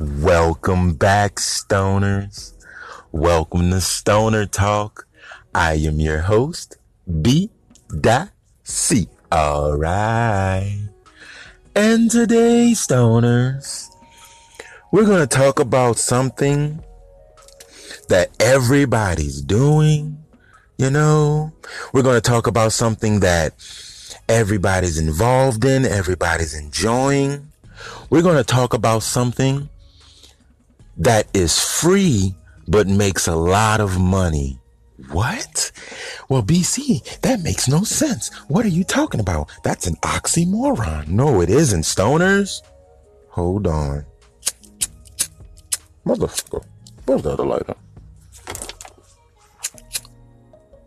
Welcome 0.00 0.94
back, 0.94 1.34
stoners. 1.34 2.54
Welcome 3.12 3.68
to 3.68 3.82
Stoner 3.82 4.46
Talk. 4.46 5.06
I 5.54 5.74
am 5.74 6.00
your 6.00 6.20
host, 6.20 6.78
B. 7.20 7.50
C. 8.62 9.08
All 9.30 9.76
right. 9.76 10.88
And 11.76 12.10
today, 12.10 12.72
stoners, 12.74 13.90
we're 14.90 15.04
going 15.04 15.20
to 15.20 15.26
talk 15.26 15.60
about 15.60 15.98
something 15.98 16.82
that 18.08 18.30
everybody's 18.40 19.42
doing. 19.42 20.16
You 20.78 20.88
know, 20.88 21.52
we're 21.92 22.02
going 22.02 22.16
to 22.18 22.22
talk 22.22 22.46
about 22.46 22.72
something 22.72 23.20
that 23.20 23.52
everybody's 24.30 24.96
involved 24.96 25.66
in, 25.66 25.84
everybody's 25.84 26.54
enjoying. 26.54 27.52
We're 28.08 28.22
going 28.22 28.38
to 28.38 28.44
talk 28.44 28.72
about 28.72 29.02
something 29.02 29.68
that 31.00 31.26
is 31.34 31.58
free 31.58 32.34
but 32.68 32.86
makes 32.86 33.26
a 33.26 33.34
lot 33.34 33.80
of 33.80 33.98
money. 33.98 34.60
What? 35.10 35.72
Well, 36.28 36.42
BC, 36.42 37.20
that 37.22 37.40
makes 37.40 37.66
no 37.66 37.82
sense. 37.82 38.32
What 38.48 38.64
are 38.64 38.68
you 38.68 38.84
talking 38.84 39.18
about? 39.18 39.50
That's 39.64 39.86
an 39.86 39.96
oxymoron. 39.96 41.08
No, 41.08 41.40
it 41.40 41.50
isn't, 41.50 41.82
stoners. 41.82 42.62
Hold 43.30 43.66
on. 43.66 44.04
Motherfucker. 46.06 46.64
Where's 47.06 47.22
the 47.22 47.32
other 47.32 47.46
lighter? 47.46 47.74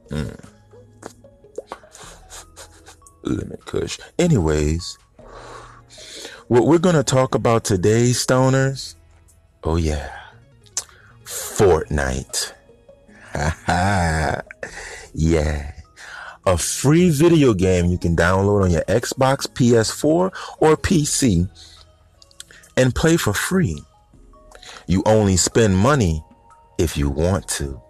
Mm. 0.10 0.46
Limit 3.24 3.66
Kush. 3.66 4.00
Anyways, 4.20 4.98
what 6.48 6.66
we're 6.68 6.78
going 6.78 6.96
to 6.96 7.04
talk 7.04 7.36
about 7.36 7.64
today, 7.64 8.12
stoners, 8.12 8.96
oh 9.64 9.78
yeah, 9.78 10.10
Fortnite. 11.24 12.54
yeah. 15.14 15.72
A 16.46 16.58
free 16.58 17.10
video 17.10 17.54
game 17.54 17.86
you 17.86 17.98
can 17.98 18.16
download 18.16 18.64
on 18.64 18.72
your 18.72 18.82
Xbox, 18.84 19.48
PS4, 19.48 20.32
or 20.60 20.78
PC 20.78 21.50
and 22.76 22.94
play 22.94 23.18
for 23.18 23.34
free. 23.34 23.82
You 24.88 25.04
only 25.06 25.38
spend 25.38 25.78
money 25.78 26.24
if 26.78 26.98
you 26.98 27.10
want 27.10 27.48
to. 27.50 27.82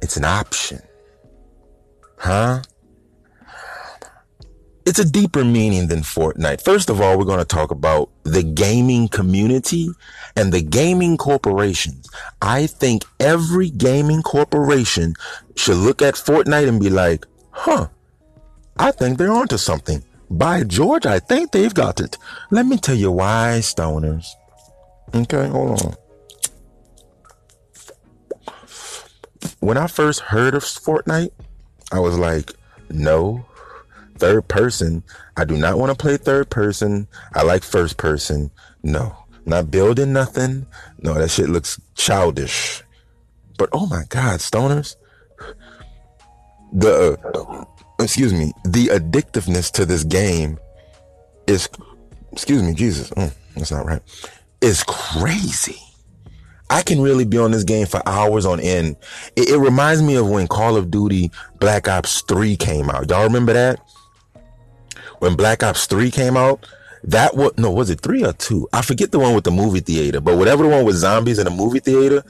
It's 0.00 0.16
an 0.16 0.24
option. 0.24 0.80
Huh? 2.18 2.62
It's 4.84 4.98
a 4.98 5.04
deeper 5.04 5.44
meaning 5.44 5.88
than 5.88 6.00
Fortnite. 6.00 6.64
First 6.64 6.90
of 6.90 7.00
all, 7.00 7.18
we're 7.18 7.24
going 7.24 7.38
to 7.38 7.44
talk 7.44 7.70
about 7.70 8.10
the 8.24 8.42
gaming 8.42 9.08
community 9.08 9.88
and 10.36 10.52
the 10.52 10.62
gaming 10.62 11.16
corporations. 11.16 12.08
I 12.40 12.66
think 12.66 13.04
every 13.20 13.70
gaming 13.70 14.22
corporation 14.22 15.14
should 15.56 15.76
look 15.76 16.02
at 16.02 16.14
Fortnite 16.14 16.68
and 16.68 16.80
be 16.80 16.90
like, 16.90 17.26
huh, 17.50 17.88
I 18.76 18.90
think 18.90 19.18
they're 19.18 19.32
onto 19.32 19.58
something. 19.58 20.02
By 20.30 20.64
George, 20.64 21.06
I 21.06 21.18
think 21.18 21.52
they've 21.52 21.74
got 21.74 22.00
it. 22.00 22.16
Let 22.50 22.66
me 22.66 22.78
tell 22.78 22.96
you 22.96 23.12
why, 23.12 23.58
stoners. 23.60 24.26
Okay, 25.14 25.46
hold 25.48 25.82
on. 25.82 25.94
When 29.60 29.76
I 29.76 29.86
first 29.86 30.20
heard 30.20 30.54
of 30.54 30.64
Fortnite, 30.64 31.32
I 31.92 32.00
was 32.00 32.18
like, 32.18 32.52
no, 32.88 33.44
third 34.22 34.46
person. 34.46 35.02
I 35.36 35.44
do 35.44 35.56
not 35.56 35.78
want 35.78 35.90
to 35.90 36.00
play 36.00 36.16
third 36.16 36.48
person. 36.48 37.08
I 37.34 37.42
like 37.42 37.64
first 37.64 37.96
person. 37.96 38.52
No, 38.84 39.16
not 39.44 39.68
building 39.68 40.12
nothing. 40.12 40.66
No, 41.00 41.14
that 41.14 41.28
shit 41.28 41.48
looks 41.48 41.80
childish. 41.96 42.84
But 43.58 43.70
oh 43.72 43.86
my 43.86 44.04
God, 44.08 44.38
stoners. 44.38 44.94
The, 46.72 47.18
uh, 47.34 47.64
excuse 47.98 48.32
me, 48.32 48.52
the 48.64 48.86
addictiveness 48.86 49.72
to 49.72 49.84
this 49.84 50.04
game 50.04 50.56
is, 51.48 51.68
excuse 52.30 52.62
me, 52.62 52.74
Jesus, 52.74 53.10
mm, 53.10 53.34
that's 53.56 53.72
not 53.72 53.84
right, 53.84 54.02
is 54.60 54.84
crazy. 54.84 55.80
I 56.70 56.82
can 56.82 57.02
really 57.02 57.24
be 57.24 57.38
on 57.38 57.50
this 57.50 57.64
game 57.64 57.86
for 57.86 58.00
hours 58.06 58.46
on 58.46 58.60
end. 58.60 58.96
It, 59.34 59.50
it, 59.50 59.58
reminds 59.58 60.00
me 60.00 60.14
of 60.14 60.30
when 60.30 60.46
Call 60.46 60.76
of 60.76 60.90
Duty 60.90 61.30
Black 61.58 61.88
Ops 61.88 62.22
3 62.22 62.56
came 62.56 62.88
out. 62.88 63.10
Y'all 63.10 63.24
remember 63.24 63.52
that? 63.52 63.80
When 65.22 65.36
Black 65.36 65.62
Ops 65.62 65.86
3 65.86 66.10
came 66.10 66.36
out, 66.36 66.66
that 67.04 67.36
was 67.36 67.52
no, 67.56 67.70
was 67.70 67.90
it 67.90 68.00
three 68.00 68.24
or 68.24 68.32
two? 68.32 68.68
I 68.72 68.82
forget 68.82 69.12
the 69.12 69.20
one 69.20 69.36
with 69.36 69.44
the 69.44 69.52
movie 69.52 69.78
theater, 69.78 70.20
but 70.20 70.36
whatever 70.36 70.64
the 70.64 70.68
one 70.68 70.84
with 70.84 70.96
zombies 70.96 71.38
in 71.38 71.44
the 71.44 71.50
movie 71.52 71.78
theater, 71.78 72.24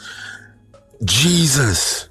Jesus, 1.03 2.11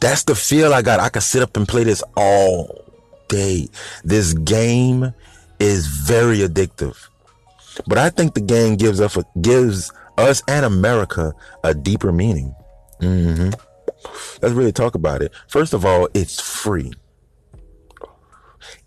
that's 0.00 0.22
the 0.22 0.36
feel 0.36 0.72
I 0.72 0.82
got. 0.82 1.00
I 1.00 1.08
could 1.08 1.24
sit 1.24 1.42
up 1.42 1.56
and 1.56 1.66
play 1.66 1.82
this 1.82 2.04
all 2.16 2.84
day. 3.26 3.68
This 4.04 4.34
game 4.34 5.12
is 5.58 5.88
very 5.88 6.38
addictive, 6.38 6.96
but 7.88 7.98
I 7.98 8.10
think 8.10 8.34
the 8.34 8.40
game 8.40 8.76
gives 8.76 9.00
us 9.00 9.18
gives 9.40 9.92
us 10.16 10.44
and 10.46 10.64
America 10.64 11.34
a 11.64 11.74
deeper 11.74 12.12
meaning. 12.12 12.54
Mm-hmm. 13.00 13.50
Let's 14.42 14.54
really 14.54 14.72
talk 14.72 14.94
about 14.94 15.22
it. 15.22 15.32
First 15.48 15.74
of 15.74 15.84
all, 15.84 16.08
it's 16.14 16.40
free 16.40 16.92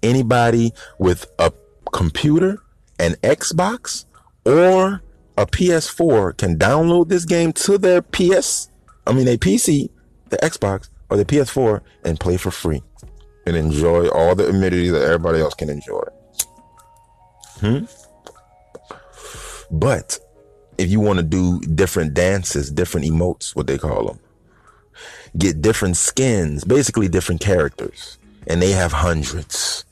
anybody 0.03 0.73
with 0.99 1.25
a 1.39 1.51
computer, 1.91 2.61
an 2.99 3.13
Xbox, 3.23 4.05
or 4.45 5.01
a 5.37 5.45
PS4 5.45 6.37
can 6.37 6.57
download 6.57 7.09
this 7.09 7.25
game 7.25 7.53
to 7.53 7.77
their 7.77 8.01
PS, 8.01 8.69
I 9.07 9.13
mean, 9.13 9.27
a 9.27 9.37
PC, 9.37 9.89
the 10.29 10.37
Xbox, 10.37 10.89
or 11.09 11.17
the 11.17 11.25
PS4 11.25 11.81
and 12.05 12.19
play 12.19 12.37
for 12.37 12.51
free 12.51 12.81
and 13.45 13.55
enjoy 13.55 14.07
all 14.09 14.35
the 14.35 14.47
amenities 14.47 14.91
that 14.91 15.01
everybody 15.01 15.39
else 15.39 15.53
can 15.53 15.69
enjoy. 15.69 16.03
Hmm? 17.59 17.85
But 19.69 20.19
if 20.77 20.89
you 20.89 20.99
want 20.99 21.17
to 21.19 21.23
do 21.23 21.59
different 21.61 22.13
dances, 22.13 22.71
different 22.71 23.07
emotes, 23.07 23.55
what 23.55 23.67
they 23.67 23.77
call 23.77 24.07
them, 24.07 24.19
get 25.37 25.61
different 25.61 25.97
skins, 25.97 26.63
basically 26.63 27.07
different 27.07 27.41
characters, 27.41 28.17
and 28.47 28.61
they 28.61 28.71
have 28.71 28.91
hundreds 28.91 29.85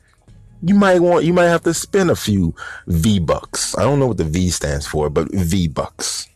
you 0.61 0.75
might 0.75 0.99
want 0.99 1.25
you 1.25 1.33
might 1.33 1.45
have 1.45 1.63
to 1.63 1.73
spend 1.73 2.11
a 2.11 2.15
few 2.15 2.53
V 2.87 3.19
bucks. 3.19 3.77
I 3.77 3.83
don't 3.83 3.99
know 3.99 4.07
what 4.07 4.17
the 4.17 4.25
V 4.25 4.49
stands 4.49 4.85
for, 4.85 5.09
but 5.09 5.31
V 5.31 5.67
bucks. 5.67 6.27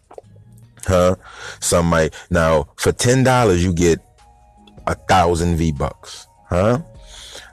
Huh? 0.85 1.15
Some 1.59 1.87
might 1.87 2.13
now 2.29 2.67
for 2.75 2.91
ten 2.91 3.23
dollars 3.23 3.63
you 3.63 3.73
get 3.73 3.99
a 4.87 4.95
thousand 4.95 5.57
V 5.57 5.71
bucks. 5.71 6.27
Huh? 6.47 6.81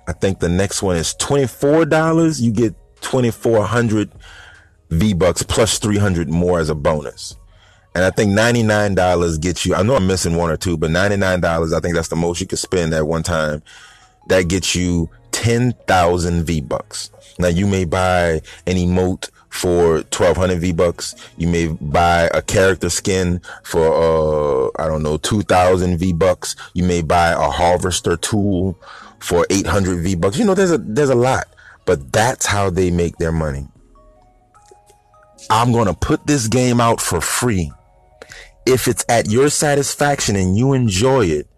I 0.07 0.13
think 0.13 0.41
the 0.41 0.49
next 0.49 0.83
one 0.83 0.97
is 0.97 1.15
twenty 1.15 1.47
four 1.47 1.85
dollars. 1.85 2.41
You 2.41 2.53
get 2.53 2.75
twenty 3.01 3.31
four 3.31 3.65
hundred 3.65 4.13
V 4.91 5.13
bucks 5.15 5.43
plus 5.43 5.79
three 5.79 5.99
hundred 5.99 6.29
more 6.29 6.61
as 6.61 6.71
a 6.71 6.75
bonus. 6.75 7.37
And 7.97 8.05
I 8.05 8.11
think 8.11 8.31
ninety 8.31 8.63
nine 8.63 8.95
dollars 8.95 9.39
gets 9.39 9.67
you. 9.67 9.75
I 9.75 9.83
know 9.83 9.97
I'm 9.97 10.07
missing 10.07 10.37
one 10.37 10.51
or 10.51 10.57
two, 10.57 10.77
but 10.77 10.93
ninety 10.93 11.17
nine 11.17 11.41
dollars. 11.41 11.73
I 11.73 11.81
think 11.81 11.97
that's 11.97 12.09
the 12.09 12.17
most 12.17 12.41
you 12.41 12.47
could 12.47 12.61
spend 12.61 12.95
at 12.95 13.07
one 13.07 13.25
time. 13.25 13.63
That 14.31 14.47
gets 14.47 14.77
you 14.77 15.11
10,000 15.33 16.45
V-Bucks. 16.45 17.11
Now 17.41 17.49
you 17.49 17.67
may 17.67 17.85
buy 17.85 18.41
an 18.65 18.77
emote 18.77 19.29
for 19.49 19.95
1200 19.97 20.61
V-Bucks. 20.61 21.17
You 21.37 21.49
may 21.49 21.67
buy 21.67 22.31
a 22.33 22.41
character 22.41 22.91
skin 22.91 23.41
for, 23.65 23.83
uh, 23.83 24.71
I 24.81 24.87
don't 24.87 25.03
know, 25.03 25.17
2000 25.17 25.99
V-Bucks. 25.99 26.55
You 26.75 26.85
may 26.85 27.03
buy 27.03 27.31
a 27.31 27.51
harvester 27.51 28.17
tool 28.17 28.79
for 29.19 29.47
800 29.51 30.05
V-Bucks. 30.05 30.39
You 30.39 30.45
know, 30.45 30.55
there's 30.55 30.71
a, 30.71 30.79
there's 30.79 31.11
a 31.11 31.17
lot, 31.17 31.49
but 31.85 32.13
that's 32.13 32.47
how 32.47 32.71
they 32.71 32.93
make 32.93 33.17
their 33.17 33.33
money. 33.33 33.67
I'm 35.51 35.73
going 35.73 35.89
to 35.89 35.95
put 35.95 36.25
this 36.29 36.47
game 36.47 36.81
out 36.81 37.01
for 37.01 37.21
free. 37.21 37.73
If 38.65 38.87
it's 38.87 39.05
at 39.09 39.29
your 39.29 39.51
satisfaction 39.51 40.37
and 40.37 40.57
you 40.57 40.73
enjoy 40.73 41.27
it, 41.27 41.49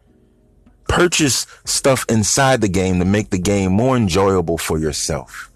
purchase 0.89 1.47
stuff 1.65 2.05
inside 2.09 2.61
the 2.61 2.69
game 2.69 2.99
to 2.99 3.05
make 3.05 3.31
the 3.31 3.39
game 3.39 3.73
more 3.73 3.97
enjoyable 3.97 4.59
for 4.59 4.79
yourself. 4.79 5.51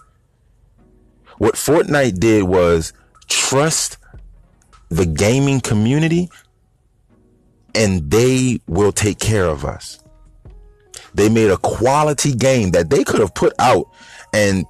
What 1.38 1.54
Fortnite 1.54 2.18
did 2.18 2.44
was 2.44 2.92
trust 3.28 3.98
the 4.88 5.06
gaming 5.06 5.60
community 5.60 6.30
and 7.74 8.10
they 8.10 8.60
will 8.66 8.92
take 8.92 9.18
care 9.18 9.46
of 9.46 9.64
us. 9.64 10.02
They 11.14 11.28
made 11.28 11.50
a 11.50 11.58
quality 11.58 12.34
game 12.34 12.70
that 12.70 12.90
they 12.90 13.04
could 13.04 13.20
have 13.20 13.34
put 13.34 13.52
out 13.58 13.88
and 14.32 14.64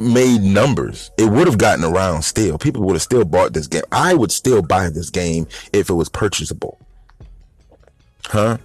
made 0.00 0.40
numbers. 0.42 1.10
It 1.18 1.30
would 1.30 1.46
have 1.46 1.58
gotten 1.58 1.84
around 1.84 2.22
still. 2.22 2.58
People 2.58 2.82
would 2.84 2.94
have 2.94 3.02
still 3.02 3.24
bought 3.24 3.52
this 3.52 3.66
game. 3.66 3.82
I 3.90 4.14
would 4.14 4.32
still 4.32 4.62
buy 4.62 4.90
this 4.90 5.10
game 5.10 5.46
if 5.72 5.90
it 5.90 5.94
was 5.94 6.08
purchasable. 6.08 6.78
Huh? 8.26 8.58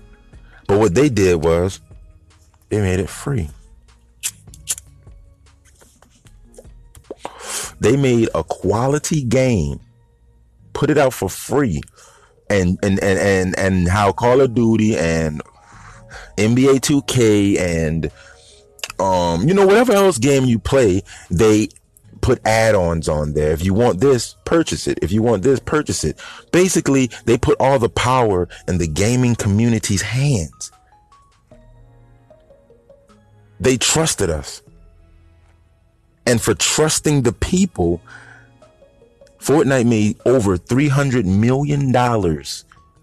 But 0.68 0.80
what 0.80 0.96
they 0.96 1.10
did 1.10 1.44
was 1.44 1.82
they 2.70 2.82
made 2.82 3.00
it 3.00 3.10
free. 3.10 3.50
They 7.80 7.98
made 7.98 8.30
a 8.34 8.44
quality 8.44 9.24
game 9.24 9.80
put 10.74 10.90
it 10.90 10.98
out 10.98 11.14
for 11.14 11.30
free. 11.30 11.82
And 12.50 12.78
and 12.84 13.02
and 13.02 13.20
and, 13.20 13.58
and 13.58 13.88
how 13.88 14.12
Call 14.12 14.42
of 14.42 14.54
Duty 14.54 14.98
and 14.98 15.42
NBA 16.38 16.82
2K 16.82 17.60
and 17.60 18.12
um 19.00 19.48
you 19.48 19.54
know 19.54 19.66
whatever 19.66 19.94
else 19.94 20.18
game 20.18 20.46
you 20.46 20.60
play, 20.60 21.04
they 21.32 21.70
put 22.24 22.40
add-ons 22.48 23.08
on 23.08 23.34
there. 23.34 23.52
If 23.52 23.64
you 23.64 23.76
want 23.76 24.00
this, 24.00 24.36
purchase 24.46 24.88
it. 24.88 24.98
If 25.02 25.12
you 25.12 25.22
want 25.22 25.44
this, 25.44 25.60
purchase 25.60 26.04
it. 26.04 26.20
Basically, 26.52 27.12
they 27.26 27.38
put 27.38 27.58
all 27.60 27.78
the 27.78 27.90
power 27.90 28.48
in 28.68 28.80
the 28.80 28.88
gaming 28.88 29.36
community's 29.36 30.02
hands. 30.02 30.72
They 33.60 33.78
trusted 33.78 34.30
us. 34.30 34.64
And 36.26 36.42
for 36.42 36.56
trusting 36.56 37.24
the 37.24 37.34
people, 37.34 38.02
Fortnite 39.40 39.86
made 39.86 40.18
over 40.26 40.58
$300 40.58 41.26
million 41.26 41.92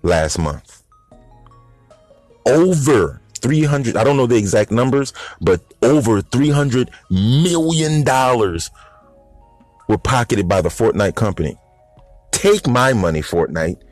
last 0.02 0.38
month. 0.38 0.82
Over 2.46 3.20
300, 3.34 3.96
I 3.96 4.05
don't 4.05 4.16
know 4.16 4.26
the 4.26 4.37
exact 4.37 4.70
numbers, 4.70 5.12
but 5.43 5.61
over 5.82 6.23
$300 6.23 6.88
million 7.11 8.02
were 9.90 9.98
pocketed 9.98 10.48
by 10.48 10.62
the 10.62 10.69
Fortnite 10.69 11.16
company. 11.16 11.56
Take 12.31 12.69
my 12.69 12.92
money, 12.92 13.20
Fortnite, 13.20 13.82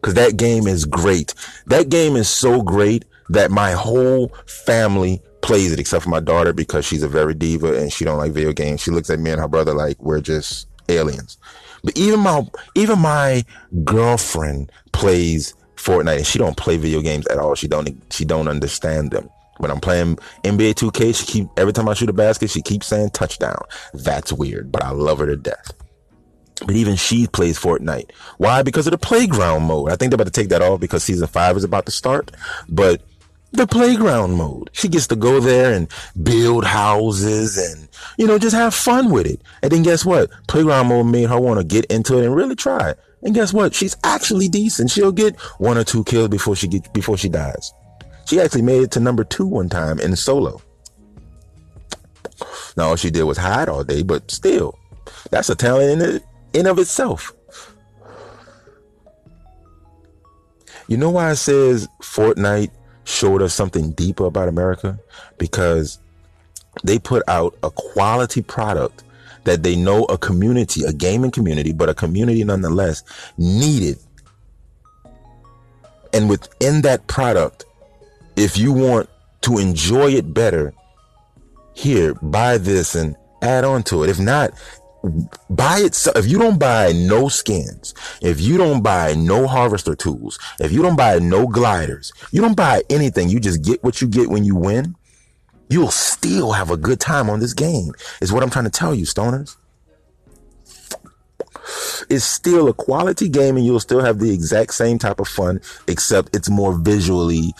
because 0.00 0.14
that 0.14 0.36
game 0.36 0.66
is 0.66 0.84
great. 0.84 1.34
That 1.66 1.88
game 1.88 2.16
is 2.16 2.28
so 2.28 2.62
great 2.62 3.04
that 3.30 3.50
my 3.52 3.70
whole 3.72 4.28
family 4.46 5.22
plays 5.42 5.72
it, 5.72 5.78
except 5.78 6.02
for 6.02 6.10
my 6.10 6.20
daughter 6.20 6.52
because 6.52 6.84
she's 6.84 7.04
a 7.04 7.08
very 7.08 7.32
diva 7.32 7.78
and 7.78 7.92
she 7.92 8.04
don't 8.04 8.18
like 8.18 8.32
video 8.32 8.52
games. 8.52 8.80
She 8.80 8.90
looks 8.90 9.08
at 9.08 9.20
me 9.20 9.30
and 9.30 9.40
her 9.40 9.48
brother 9.48 9.72
like 9.72 10.02
we're 10.02 10.20
just 10.20 10.68
aliens. 10.88 11.38
But 11.84 11.96
even 11.96 12.20
my 12.20 12.46
even 12.74 12.98
my 12.98 13.44
girlfriend 13.84 14.72
plays 14.92 15.54
Fortnite 15.76 16.16
and 16.16 16.26
she 16.26 16.38
don't 16.38 16.56
play 16.56 16.76
video 16.76 17.00
games 17.00 17.26
at 17.28 17.38
all. 17.38 17.54
She 17.54 17.68
don't 17.68 17.88
she 18.10 18.24
don't 18.24 18.48
understand 18.48 19.12
them. 19.12 19.30
When 19.58 19.70
I'm 19.70 19.80
playing 19.80 20.16
NBA 20.44 20.74
2K, 20.74 21.14
she 21.14 21.26
keep 21.26 21.48
every 21.56 21.72
time 21.72 21.88
I 21.88 21.94
shoot 21.94 22.10
a 22.10 22.12
basket, 22.12 22.50
she 22.50 22.62
keeps 22.62 22.86
saying 22.86 23.10
touchdown. 23.10 23.62
That's 23.94 24.32
weird, 24.32 24.70
but 24.70 24.84
I 24.84 24.90
love 24.90 25.18
her 25.18 25.26
to 25.26 25.36
death. 25.36 25.72
But 26.64 26.74
even 26.74 26.96
she 26.96 27.26
plays 27.26 27.58
Fortnite. 27.58 28.10
Why? 28.38 28.62
Because 28.62 28.86
of 28.86 28.92
the 28.92 28.98
playground 28.98 29.64
mode. 29.64 29.90
I 29.90 29.96
think 29.96 30.10
they're 30.10 30.16
about 30.16 30.26
to 30.26 30.30
take 30.30 30.48
that 30.48 30.62
off 30.62 30.80
because 30.80 31.04
season 31.04 31.26
five 31.26 31.56
is 31.56 31.64
about 31.64 31.86
to 31.86 31.92
start. 31.92 32.30
But 32.68 33.02
the 33.52 33.66
playground 33.66 34.34
mode. 34.34 34.70
She 34.72 34.88
gets 34.88 35.06
to 35.08 35.16
go 35.16 35.40
there 35.40 35.72
and 35.72 35.88
build 36.22 36.64
houses 36.64 37.56
and, 37.56 37.88
you 38.18 38.26
know, 38.26 38.38
just 38.38 38.56
have 38.56 38.74
fun 38.74 39.10
with 39.10 39.26
it. 39.26 39.42
And 39.62 39.72
then 39.72 39.82
guess 39.82 40.04
what? 40.04 40.30
Playground 40.46 40.88
mode 40.88 41.06
made 41.06 41.28
her 41.28 41.40
want 41.40 41.60
to 41.60 41.64
get 41.64 41.86
into 41.86 42.18
it 42.18 42.24
and 42.24 42.34
really 42.34 42.56
try. 42.56 42.94
And 43.22 43.34
guess 43.34 43.52
what? 43.52 43.74
She's 43.74 43.96
actually 44.04 44.48
decent. 44.48 44.90
She'll 44.90 45.12
get 45.12 45.38
one 45.58 45.78
or 45.78 45.84
two 45.84 46.04
kills 46.04 46.28
before 46.28 46.56
she 46.56 46.68
get, 46.68 46.92
before 46.92 47.16
she 47.16 47.28
dies. 47.28 47.72
She 48.26 48.40
actually 48.40 48.62
made 48.62 48.82
it 48.82 48.90
to 48.92 49.00
number 49.00 49.24
two 49.24 49.46
one 49.46 49.68
time 49.68 50.00
in 50.00 50.14
solo. 50.16 50.60
Now 52.76 52.88
all 52.88 52.96
she 52.96 53.10
did 53.10 53.22
was 53.24 53.38
hide 53.38 53.68
all 53.68 53.84
day, 53.84 54.02
but 54.02 54.30
still, 54.30 54.78
that's 55.30 55.48
a 55.48 55.54
talent 55.54 56.02
in 56.02 56.16
it, 56.16 56.24
in 56.52 56.66
of 56.66 56.78
itself. 56.78 57.32
You 60.88 60.96
know 60.96 61.10
why 61.10 61.30
it 61.32 61.36
says 61.36 61.88
Fortnite 62.00 62.70
showed 63.04 63.42
us 63.42 63.54
something 63.54 63.92
deeper 63.92 64.26
about 64.26 64.48
America? 64.48 64.98
Because 65.38 65.98
they 66.84 66.98
put 66.98 67.22
out 67.28 67.56
a 67.62 67.70
quality 67.70 68.42
product 68.42 69.04
that 69.44 69.62
they 69.62 69.76
know 69.76 70.04
a 70.04 70.18
community, 70.18 70.84
a 70.84 70.92
gaming 70.92 71.30
community, 71.30 71.72
but 71.72 71.88
a 71.88 71.94
community 71.94 72.42
nonetheless 72.44 73.02
needed. 73.38 73.98
And 76.12 76.28
within 76.28 76.82
that 76.82 77.06
product, 77.06 77.65
if 78.36 78.56
you 78.56 78.72
want 78.72 79.08
to 79.42 79.58
enjoy 79.58 80.10
it 80.12 80.32
better, 80.32 80.72
here, 81.74 82.14
buy 82.14 82.58
this 82.58 82.94
and 82.94 83.16
add 83.42 83.64
on 83.64 83.82
to 83.84 84.02
it. 84.02 84.10
If 84.10 84.18
not, 84.18 84.52
buy 85.50 85.80
it. 85.80 86.06
If 86.16 86.26
you 86.26 86.38
don't 86.38 86.58
buy 86.58 86.92
no 86.92 87.28
skins, 87.28 87.94
if 88.22 88.40
you 88.40 88.56
don't 88.56 88.82
buy 88.82 89.14
no 89.14 89.46
harvester 89.46 89.94
tools, 89.94 90.38
if 90.58 90.72
you 90.72 90.82
don't 90.82 90.96
buy 90.96 91.18
no 91.18 91.46
gliders, 91.46 92.12
you 92.32 92.40
don't 92.40 92.56
buy 92.56 92.82
anything, 92.90 93.28
you 93.28 93.40
just 93.40 93.62
get 93.62 93.84
what 93.84 94.00
you 94.00 94.08
get 94.08 94.30
when 94.30 94.44
you 94.44 94.56
win, 94.56 94.96
you'll 95.68 95.90
still 95.90 96.52
have 96.52 96.70
a 96.70 96.76
good 96.76 97.00
time 97.00 97.28
on 97.28 97.40
this 97.40 97.52
game, 97.52 97.92
is 98.20 98.32
what 98.32 98.42
I'm 98.42 98.50
trying 98.50 98.64
to 98.64 98.70
tell 98.70 98.94
you, 98.94 99.04
stoners. 99.04 99.56
It's 102.08 102.24
still 102.24 102.68
a 102.68 102.74
quality 102.74 103.28
game 103.28 103.56
and 103.56 103.66
you'll 103.66 103.80
still 103.80 104.00
have 104.00 104.18
the 104.18 104.32
exact 104.32 104.74
same 104.74 104.98
type 104.98 105.18
of 105.20 105.28
fun, 105.28 105.60
except 105.88 106.34
it's 106.36 106.48
more 106.48 106.72
visually 106.78 107.52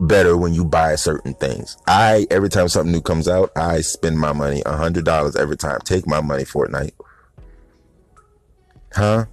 better 0.00 0.36
when 0.36 0.54
you 0.54 0.64
buy 0.64 0.94
certain 0.94 1.34
things. 1.34 1.76
I 1.86 2.26
every 2.30 2.48
time 2.48 2.68
something 2.68 2.92
new 2.92 3.00
comes 3.00 3.28
out, 3.28 3.50
I 3.56 3.80
spend 3.80 4.18
my 4.18 4.32
money 4.32 4.62
a 4.64 4.76
hundred 4.76 5.04
dollars 5.04 5.36
every 5.36 5.56
time. 5.56 5.80
Take 5.80 6.06
my 6.06 6.20
money, 6.20 6.44
Fortnite. 6.44 6.92
Huh? 8.92 9.26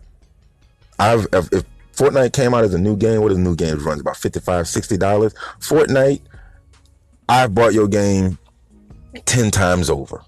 I've 1.00 1.28
if, 1.34 1.52
if, 1.54 1.64
Fortnite 1.96 2.34
came 2.34 2.54
out 2.54 2.64
as 2.64 2.74
a 2.74 2.78
new 2.78 2.98
game, 2.98 3.22
what 3.22 3.32
is 3.32 3.38
a 3.38 3.42
new 3.42 3.56
games 3.56 3.84
runs 3.84 4.02
about 4.02 4.18
55 4.18 4.68
60 4.68 4.98
dollars. 4.98 5.34
Fortnite, 5.60 6.22
I've 7.30 7.54
bought 7.54 7.74
your 7.74 7.88
game 7.88 8.38
ten 9.26 9.52
times 9.52 9.90
over. 9.90 10.22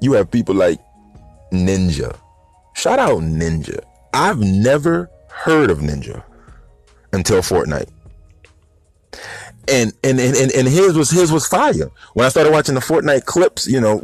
You 0.00 0.12
have 0.12 0.30
people 0.30 0.54
like 0.54 0.78
Ninja. 1.52 2.16
Shout 2.74 2.98
out 2.98 3.20
Ninja. 3.20 3.80
I've 4.14 4.38
never 4.38 5.10
heard 5.28 5.70
of 5.70 5.78
Ninja 5.78 6.22
until 7.12 7.38
Fortnite. 7.38 7.88
And 9.68 9.92
and 10.02 10.18
and 10.18 10.36
and, 10.36 10.52
and 10.52 10.68
his 10.68 10.96
was 10.96 11.10
his 11.10 11.30
was 11.30 11.46
fire. 11.46 11.90
When 12.14 12.24
I 12.26 12.30
started 12.30 12.52
watching 12.52 12.74
the 12.74 12.80
Fortnite 12.80 13.26
clips, 13.26 13.66
you 13.66 13.80
know, 13.80 14.02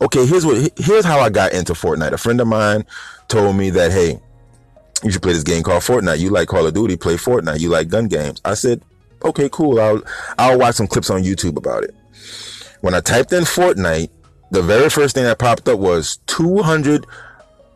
okay, 0.00 0.24
here's 0.26 0.46
what 0.46 0.72
here's 0.76 1.04
how 1.04 1.18
I 1.20 1.30
got 1.30 1.52
into 1.52 1.72
Fortnite. 1.72 2.12
A 2.12 2.18
friend 2.18 2.40
of 2.40 2.46
mine 2.46 2.84
told 3.28 3.56
me 3.56 3.70
that 3.70 3.90
hey, 3.90 4.20
you 5.02 5.10
should 5.10 5.22
play 5.22 5.32
this 5.32 5.42
game 5.42 5.62
called 5.62 5.82
Fortnite. 5.82 6.18
You 6.18 6.30
like 6.30 6.48
Call 6.48 6.66
of 6.66 6.74
Duty, 6.74 6.96
play 6.96 7.16
Fortnite. 7.16 7.60
You 7.60 7.70
like 7.70 7.88
gun 7.88 8.06
games. 8.08 8.40
I 8.44 8.54
said, 8.54 8.82
okay, 9.24 9.48
cool. 9.50 9.80
I'll 9.80 10.02
I'll 10.38 10.58
watch 10.58 10.76
some 10.76 10.86
clips 10.86 11.10
on 11.10 11.22
YouTube 11.22 11.56
about 11.56 11.84
it. 11.84 11.94
When 12.80 12.94
I 12.94 13.00
typed 13.00 13.32
in 13.32 13.44
Fortnite, 13.44 14.10
the 14.50 14.62
very 14.62 14.90
first 14.90 15.14
thing 15.14 15.24
that 15.24 15.38
popped 15.38 15.68
up 15.68 15.78
was 15.78 16.18
200 16.26 17.06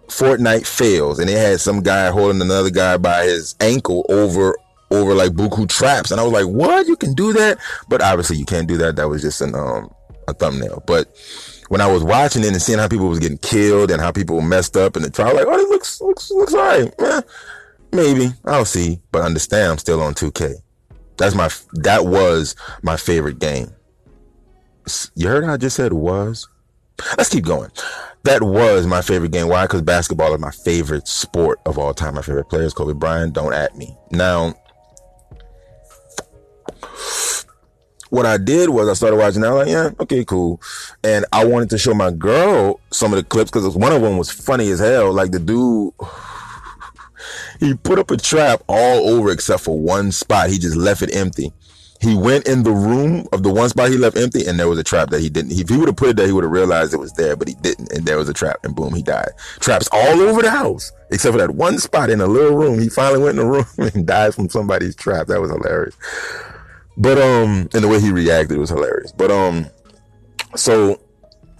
Fortnite 0.08 0.66
fails, 0.66 1.18
and 1.18 1.28
it 1.28 1.36
had 1.36 1.60
some 1.60 1.82
guy 1.82 2.10
holding 2.10 2.40
another 2.40 2.70
guy 2.70 2.96
by 2.96 3.24
his 3.24 3.54
ankle 3.60 4.06
over 4.08 4.56
over 4.90 5.14
like 5.14 5.32
buku 5.32 5.68
traps, 5.68 6.10
and 6.10 6.20
I 6.20 6.24
was 6.24 6.32
like, 6.32 6.46
"What? 6.46 6.86
You 6.86 6.96
can 6.96 7.14
do 7.14 7.32
that?" 7.34 7.58
But 7.88 8.02
obviously, 8.02 8.36
you 8.36 8.46
can't 8.46 8.66
do 8.66 8.78
that. 8.78 8.96
That 8.96 9.08
was 9.08 9.22
just 9.22 9.40
an 9.40 9.54
um 9.54 9.90
a 10.26 10.32
thumbnail. 10.32 10.82
But 10.86 11.14
when 11.68 11.80
I 11.80 11.92
was 11.92 12.02
watching 12.02 12.42
it 12.42 12.48
and 12.48 12.62
seeing 12.62 12.78
how 12.78 12.88
people 12.88 13.08
was 13.08 13.18
getting 13.18 13.38
killed 13.38 13.90
and 13.90 14.00
how 14.00 14.10
people 14.10 14.40
messed 14.40 14.76
up 14.76 14.96
in 14.96 15.02
the 15.02 15.10
trial, 15.10 15.34
like, 15.34 15.46
"Oh, 15.46 15.56
this 15.56 15.68
looks 15.68 16.00
looks 16.00 16.30
looks 16.30 16.54
alright." 16.54 16.94
Eh, 16.98 17.20
maybe 17.92 18.32
I'll 18.44 18.64
see, 18.64 19.00
but 19.12 19.22
understand 19.22 19.72
I'm 19.72 19.78
still 19.78 20.02
on 20.02 20.14
2K. 20.14 20.54
That's 21.18 21.34
my 21.34 21.50
that 21.74 22.06
was 22.06 22.54
my 22.82 22.96
favorite 22.96 23.38
game. 23.38 23.74
You 25.14 25.28
heard 25.28 25.44
how 25.44 25.52
I 25.52 25.56
just 25.58 25.76
said 25.76 25.92
was. 25.92 26.48
Let's 27.16 27.28
keep 27.28 27.44
going 27.44 27.70
that 28.28 28.42
was 28.42 28.86
my 28.86 29.00
favorite 29.00 29.32
game. 29.32 29.48
Why? 29.48 29.64
Because 29.64 29.82
basketball 29.82 30.34
is 30.34 30.40
my 30.40 30.50
favorite 30.50 31.08
sport 31.08 31.60
of 31.64 31.78
all 31.78 31.94
time. 31.94 32.14
My 32.14 32.22
favorite 32.22 32.48
players, 32.48 32.74
Kobe 32.74 32.92
Bryant. 32.92 33.32
Don't 33.32 33.54
at 33.54 33.76
me. 33.76 33.96
Now, 34.10 34.54
what 38.10 38.26
I 38.26 38.36
did 38.36 38.68
was 38.68 38.88
I 38.88 38.92
started 38.92 39.16
watching. 39.16 39.44
I 39.44 39.50
was 39.50 39.66
like, 39.66 39.72
yeah, 39.72 39.90
okay, 40.00 40.24
cool. 40.24 40.60
And 41.02 41.24
I 41.32 41.44
wanted 41.44 41.70
to 41.70 41.78
show 41.78 41.94
my 41.94 42.10
girl 42.10 42.80
some 42.90 43.12
of 43.12 43.16
the 43.16 43.24
clips 43.24 43.50
because 43.50 43.74
one 43.76 43.92
of 43.92 44.02
them 44.02 44.18
was 44.18 44.30
funny 44.30 44.68
as 44.70 44.80
hell. 44.80 45.12
Like 45.12 45.30
the 45.30 45.38
dude, 45.38 45.94
he 47.60 47.74
put 47.74 47.98
up 47.98 48.10
a 48.10 48.16
trap 48.16 48.62
all 48.68 49.08
over 49.08 49.30
except 49.30 49.62
for 49.62 49.78
one 49.78 50.12
spot. 50.12 50.50
He 50.50 50.58
just 50.58 50.76
left 50.76 51.02
it 51.02 51.14
empty. 51.14 51.52
He 52.00 52.14
went 52.14 52.46
in 52.46 52.62
the 52.62 52.70
room 52.70 53.26
of 53.32 53.42
the 53.42 53.52
one 53.52 53.68
spot 53.68 53.90
he 53.90 53.96
left 53.96 54.16
empty, 54.16 54.46
and 54.46 54.58
there 54.58 54.68
was 54.68 54.78
a 54.78 54.84
trap 54.84 55.10
that 55.10 55.20
he 55.20 55.28
didn't. 55.28 55.52
If 55.52 55.68
he 55.68 55.76
would 55.76 55.88
have 55.88 55.96
put 55.96 56.10
it 56.10 56.16
there, 56.16 56.26
he 56.26 56.32
would 56.32 56.44
have 56.44 56.52
realized 56.52 56.94
it 56.94 56.98
was 56.98 57.12
there, 57.14 57.34
but 57.34 57.48
he 57.48 57.54
didn't, 57.54 57.92
and 57.92 58.06
there 58.06 58.16
was 58.16 58.28
a 58.28 58.32
trap, 58.32 58.58
and 58.62 58.74
boom, 58.74 58.94
he 58.94 59.02
died. 59.02 59.30
Traps 59.58 59.88
all 59.90 60.20
over 60.20 60.40
the 60.40 60.50
house, 60.50 60.92
except 61.10 61.32
for 61.32 61.38
that 61.38 61.50
one 61.50 61.78
spot 61.78 62.10
in 62.10 62.20
a 62.20 62.26
little 62.26 62.56
room. 62.56 62.78
He 62.78 62.88
finally 62.88 63.20
went 63.22 63.38
in 63.38 63.44
the 63.44 63.50
room 63.50 63.66
and 63.94 64.06
died 64.06 64.34
from 64.34 64.48
somebody's 64.48 64.94
trap. 64.94 65.26
That 65.26 65.40
was 65.40 65.50
hilarious. 65.50 65.96
But 66.96 67.18
um, 67.18 67.68
and 67.74 67.82
the 67.82 67.88
way 67.88 68.00
he 68.00 68.12
reacted 68.12 68.58
was 68.58 68.70
hilarious. 68.70 69.10
But 69.12 69.32
um, 69.32 69.66
so 70.54 71.00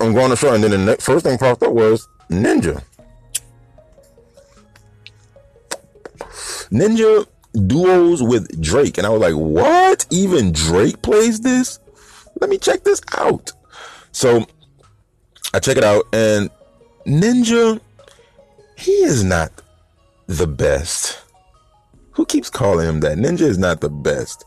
I'm 0.01 0.15
going 0.15 0.31
to 0.31 0.37
show, 0.37 0.55
and 0.55 0.63
then 0.63 0.71
the 0.71 0.79
next, 0.79 1.05
first 1.05 1.25
thing 1.25 1.39
popped 1.39 1.63
up 1.65 1.73
was 1.73 2.09
Ninja. 2.31 2.83
Ninja 6.71 7.27
duos 7.53 8.23
with 8.23 8.61
Drake. 8.61 8.99
And 8.99 9.07
I 9.07 9.11
was 9.11 9.21
like, 9.21 9.35
what? 9.35 10.07
Even 10.11 10.53
Drake 10.53 11.03
plays 11.03 11.41
this? 11.41 11.81
Let 12.41 12.51
me 12.51 12.59
check 12.59 12.85
this 12.85 13.01
out. 13.17 13.53
So 14.13 14.47
I 15.55 15.61
check 15.61 15.77
it 15.77 15.85
out 15.85 16.05
and 16.13 16.51
Ninja, 17.07 17.81
he 18.77 18.93
is 18.93 19.25
not 19.25 19.51
the 20.27 20.47
best. 20.47 21.23
Who 22.13 22.27
keeps 22.27 22.51
calling 22.51 22.89
him 22.89 23.01
that? 23.01 23.17
Ninja 23.17 23.43
is 23.43 23.59
not 23.59 23.81
the 23.81 23.89
best. 23.89 24.45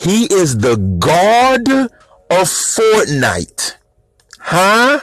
He 0.00 0.24
is 0.24 0.58
the 0.58 0.76
god 0.98 1.68
of 1.68 2.48
Fortnite. 2.48 3.76
Huh? 4.40 5.00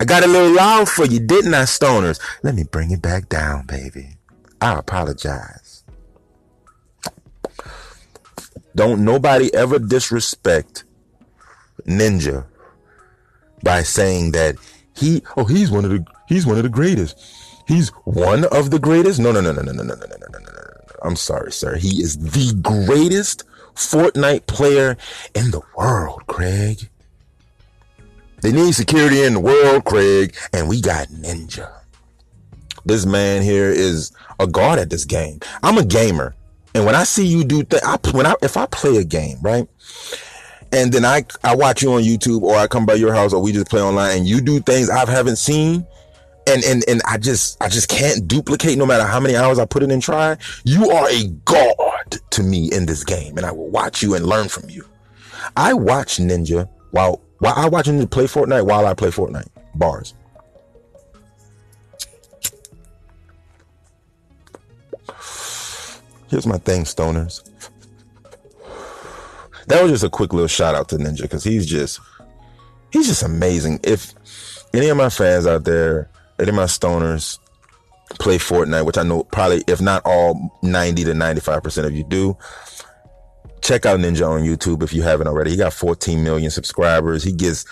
I 0.00 0.04
got 0.04 0.24
a 0.24 0.28
little 0.28 0.54
loud 0.54 0.88
for 0.88 1.04
you, 1.04 1.18
didn't 1.18 1.54
I, 1.54 1.62
stoners? 1.62 2.20
Let 2.42 2.54
me 2.54 2.62
bring 2.62 2.92
it 2.92 3.02
back 3.02 3.28
down, 3.28 3.66
baby. 3.66 4.17
I 4.60 4.78
apologize. 4.78 5.84
Don't 8.74 9.04
nobody 9.04 9.52
ever 9.54 9.78
disrespect 9.78 10.84
Ninja 11.86 12.46
by 13.62 13.82
saying 13.82 14.32
that 14.32 14.56
he 14.96 15.22
oh 15.36 15.44
he's 15.44 15.70
one 15.70 15.84
of 15.84 15.90
the 15.90 16.04
he's 16.28 16.46
one 16.46 16.56
of 16.56 16.62
the 16.62 16.68
greatest. 16.68 17.18
He's 17.66 17.88
one 18.04 18.44
of 18.44 18.70
the 18.70 18.78
greatest. 18.78 19.20
No 19.20 19.32
no 19.32 19.40
no 19.40 19.52
no 19.52 19.62
no 19.62 19.72
no 19.72 19.82
no 19.82 19.94
no 19.94 19.94
no 19.94 20.06
no 20.06 20.38
no 20.38 20.38
no. 20.38 20.58
I'm 21.02 21.16
sorry, 21.16 21.52
sir. 21.52 21.76
He 21.76 22.02
is 22.02 22.18
the 22.18 22.54
greatest 22.62 23.44
Fortnite 23.74 24.46
player 24.46 24.96
in 25.34 25.50
the 25.50 25.60
world, 25.76 26.26
Craig. 26.26 26.88
They 28.42 28.52
need 28.52 28.74
security 28.74 29.22
in 29.22 29.34
the 29.34 29.40
world, 29.40 29.84
Craig, 29.84 30.36
and 30.52 30.68
we 30.68 30.80
got 30.80 31.08
Ninja. 31.08 31.70
This 32.88 33.04
man 33.04 33.42
here 33.42 33.68
is 33.68 34.12
a 34.40 34.46
god 34.46 34.78
at 34.78 34.88
this 34.88 35.04
game. 35.04 35.40
I'm 35.62 35.76
a 35.76 35.84
gamer, 35.84 36.34
and 36.74 36.86
when 36.86 36.94
I 36.94 37.04
see 37.04 37.26
you 37.26 37.44
do 37.44 37.62
things, 37.62 37.82
when 38.14 38.24
I 38.24 38.34
if 38.40 38.56
I 38.56 38.64
play 38.64 38.96
a 38.96 39.04
game, 39.04 39.36
right, 39.42 39.68
and 40.72 40.90
then 40.90 41.04
I 41.04 41.26
I 41.44 41.54
watch 41.54 41.82
you 41.82 41.92
on 41.92 42.02
YouTube 42.02 42.40
or 42.40 42.56
I 42.56 42.66
come 42.66 42.86
by 42.86 42.94
your 42.94 43.12
house 43.12 43.34
or 43.34 43.42
we 43.42 43.52
just 43.52 43.68
play 43.68 43.82
online, 43.82 44.16
and 44.16 44.26
you 44.26 44.40
do 44.40 44.60
things 44.60 44.88
I 44.88 45.04
haven't 45.04 45.36
seen, 45.36 45.86
and 46.46 46.64
and 46.64 46.82
and 46.88 47.02
I 47.04 47.18
just 47.18 47.62
I 47.62 47.68
just 47.68 47.90
can't 47.90 48.26
duplicate 48.26 48.78
no 48.78 48.86
matter 48.86 49.04
how 49.04 49.20
many 49.20 49.36
hours 49.36 49.58
I 49.58 49.66
put 49.66 49.82
in 49.82 49.90
and 49.90 50.02
try. 50.02 50.38
You 50.64 50.88
are 50.88 51.10
a 51.10 51.26
god 51.44 52.16
to 52.30 52.42
me 52.42 52.70
in 52.72 52.86
this 52.86 53.04
game, 53.04 53.36
and 53.36 53.44
I 53.44 53.52
will 53.52 53.68
watch 53.68 54.02
you 54.02 54.14
and 54.14 54.24
learn 54.24 54.48
from 54.48 54.70
you. 54.70 54.82
I 55.58 55.74
watch 55.74 56.16
Ninja 56.16 56.66
while 56.92 57.20
while 57.40 57.54
I 57.54 57.68
watch 57.68 57.84
Ninja 57.84 58.10
play 58.10 58.24
Fortnite 58.24 58.64
while 58.64 58.86
I 58.86 58.94
play 58.94 59.10
Fortnite. 59.10 59.48
Bars. 59.74 60.14
Here's 66.28 66.46
my 66.46 66.58
thing, 66.58 66.84
stoners. 66.84 67.42
That 69.66 69.82
was 69.82 69.92
just 69.92 70.04
a 70.04 70.10
quick 70.10 70.32
little 70.32 70.48
shout 70.48 70.74
out 70.74 70.88
to 70.90 70.96
Ninja 70.96 71.22
because 71.22 71.44
he's 71.44 71.66
just 71.66 72.00
he's 72.90 73.06
just 73.06 73.22
amazing. 73.22 73.80
If 73.82 74.14
any 74.72 74.88
of 74.88 74.96
my 74.96 75.10
fans 75.10 75.46
out 75.46 75.64
there 75.64 76.10
any 76.38 76.50
of 76.50 76.54
my 76.54 76.64
stoners 76.64 77.38
play 78.18 78.38
Fortnite, 78.38 78.86
which 78.86 78.96
I 78.96 79.02
know 79.02 79.24
probably, 79.24 79.62
if 79.66 79.80
not 79.80 80.02
all, 80.04 80.58
90 80.62 81.04
to 81.04 81.12
95% 81.12 81.84
of 81.84 81.92
you 81.92 82.04
do. 82.04 82.36
Check 83.62 83.86
out 83.86 83.98
Ninja 84.00 84.28
on 84.28 84.42
YouTube 84.42 84.82
if 84.82 84.92
you 84.92 85.02
haven't 85.02 85.26
already. 85.26 85.50
He 85.50 85.56
got 85.56 85.72
14 85.72 86.22
million 86.22 86.50
subscribers. 86.50 87.22
He 87.22 87.32
gets 87.32 87.64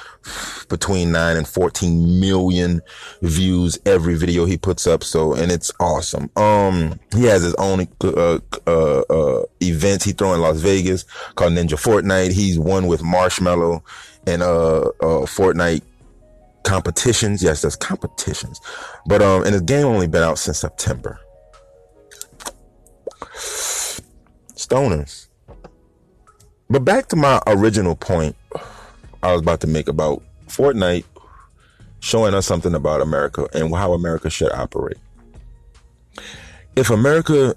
between 0.69 1.13
9 1.13 1.37
and 1.37 1.47
14 1.49 2.21
million 2.21 2.81
views 3.23 3.79
every 3.87 4.15
video 4.15 4.45
he 4.45 4.57
puts 4.57 4.87
up. 4.87 5.03
So, 5.05 5.35
and 5.35 5.51
it's 5.51 5.73
awesome. 5.81 6.31
Um, 6.37 6.99
he 7.15 7.25
has 7.25 7.43
his 7.43 7.55
own, 7.55 7.87
uh, 8.03 8.39
uh, 8.67 9.01
uh, 9.01 9.43
events 9.61 10.05
he 10.05 10.13
throw 10.13 10.35
in 10.35 10.41
Las 10.41 10.59
Vegas 10.61 11.05
called 11.35 11.53
Ninja 11.53 11.71
Fortnite. 11.71 12.33
He's 12.33 12.59
one 12.59 12.87
with 12.87 13.03
Marshmello 13.03 13.83
and, 14.27 14.43
uh, 14.43 14.81
uh, 15.01 15.27
Fortnite 15.27 15.83
competitions. 16.67 17.43
Yes, 17.43 17.63
there's 17.63 17.77
competitions. 17.77 18.61
But 19.07 19.23
um, 19.23 19.45
and 19.45 19.55
the 19.55 19.61
game 19.61 19.87
only 19.87 20.09
been 20.09 20.23
out 20.23 20.39
since 20.39 20.59
September. 20.59 21.19
Stoners. 24.55 25.26
But 26.69 26.85
back 26.85 27.09
to 27.09 27.17
my 27.17 27.41
original 27.47 27.95
point 27.95 28.37
I 29.23 29.33
was 29.33 29.41
about 29.41 29.61
to 29.61 29.67
make 29.67 29.89
about 29.89 30.23
Fortnite 30.47 31.05
showing 32.01 32.35
us 32.35 32.47
something 32.47 32.75
about 32.75 33.01
America 33.01 33.49
and 33.55 33.75
how 33.75 33.93
America 33.93 34.31
should 34.31 34.53
operate. 34.53 34.99
If 36.77 36.91
America 36.91 37.55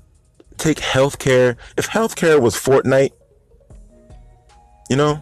take 0.57 0.77
healthcare, 0.77 1.57
if 1.77 1.87
healthcare 1.87 2.41
was 2.41 2.55
Fortnite, 2.55 3.11
you 4.89 4.95
know, 4.95 5.21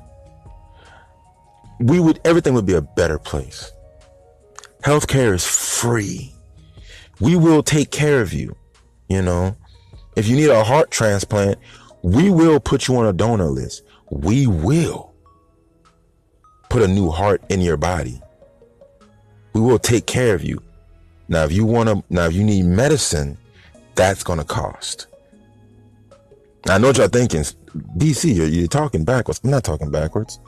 we 1.80 2.00
would 2.00 2.20
everything 2.24 2.54
would 2.54 2.66
be 2.66 2.74
a 2.74 2.82
better 2.82 3.20
place. 3.20 3.72
Healthcare 4.84 5.34
is 5.34 5.46
free. 5.46 6.34
We 7.20 7.36
will 7.36 7.64
take 7.64 7.92
care 7.92 8.22
of 8.22 8.34
you. 8.34 8.56
You 9.10 9.22
know, 9.22 9.56
if 10.16 10.28
you 10.28 10.36
need 10.36 10.50
a 10.50 10.64
heart 10.64 10.92
transplant, 10.92 11.58
we 12.08 12.30
will 12.30 12.60
put 12.62 12.88
you 12.88 12.96
on 12.96 13.06
a 13.06 13.12
donor 13.12 13.48
list. 13.48 13.84
We 14.10 14.48
will 14.48 15.14
put 16.70 16.82
a 16.82 16.88
new 16.88 17.10
heart 17.10 17.44
in 17.50 17.60
your 17.60 17.76
body. 17.76 18.22
We 19.52 19.60
will 19.60 19.78
take 19.78 20.06
care 20.06 20.34
of 20.34 20.42
you. 20.42 20.62
Now, 21.28 21.44
if 21.44 21.52
you 21.52 21.66
want 21.66 21.90
to, 21.90 22.04
now 22.10 22.28
if 22.28 22.34
you 22.34 22.46
need 22.46 22.64
medicine, 22.64 23.38
that's 23.96 24.24
going 24.24 24.40
to 24.40 24.46
cost. 24.46 25.08
I 26.70 26.78
know 26.78 26.88
what 26.88 26.98
y'all 26.98 27.10
thinking. 27.10 27.42
BC, 27.98 28.36
you're, 28.36 28.48
you're 28.48 28.68
talking 28.68 29.04
backwards. 29.04 29.42
I'm 29.44 29.50
not 29.50 29.66
talking 29.66 29.92
backwards. 29.92 30.40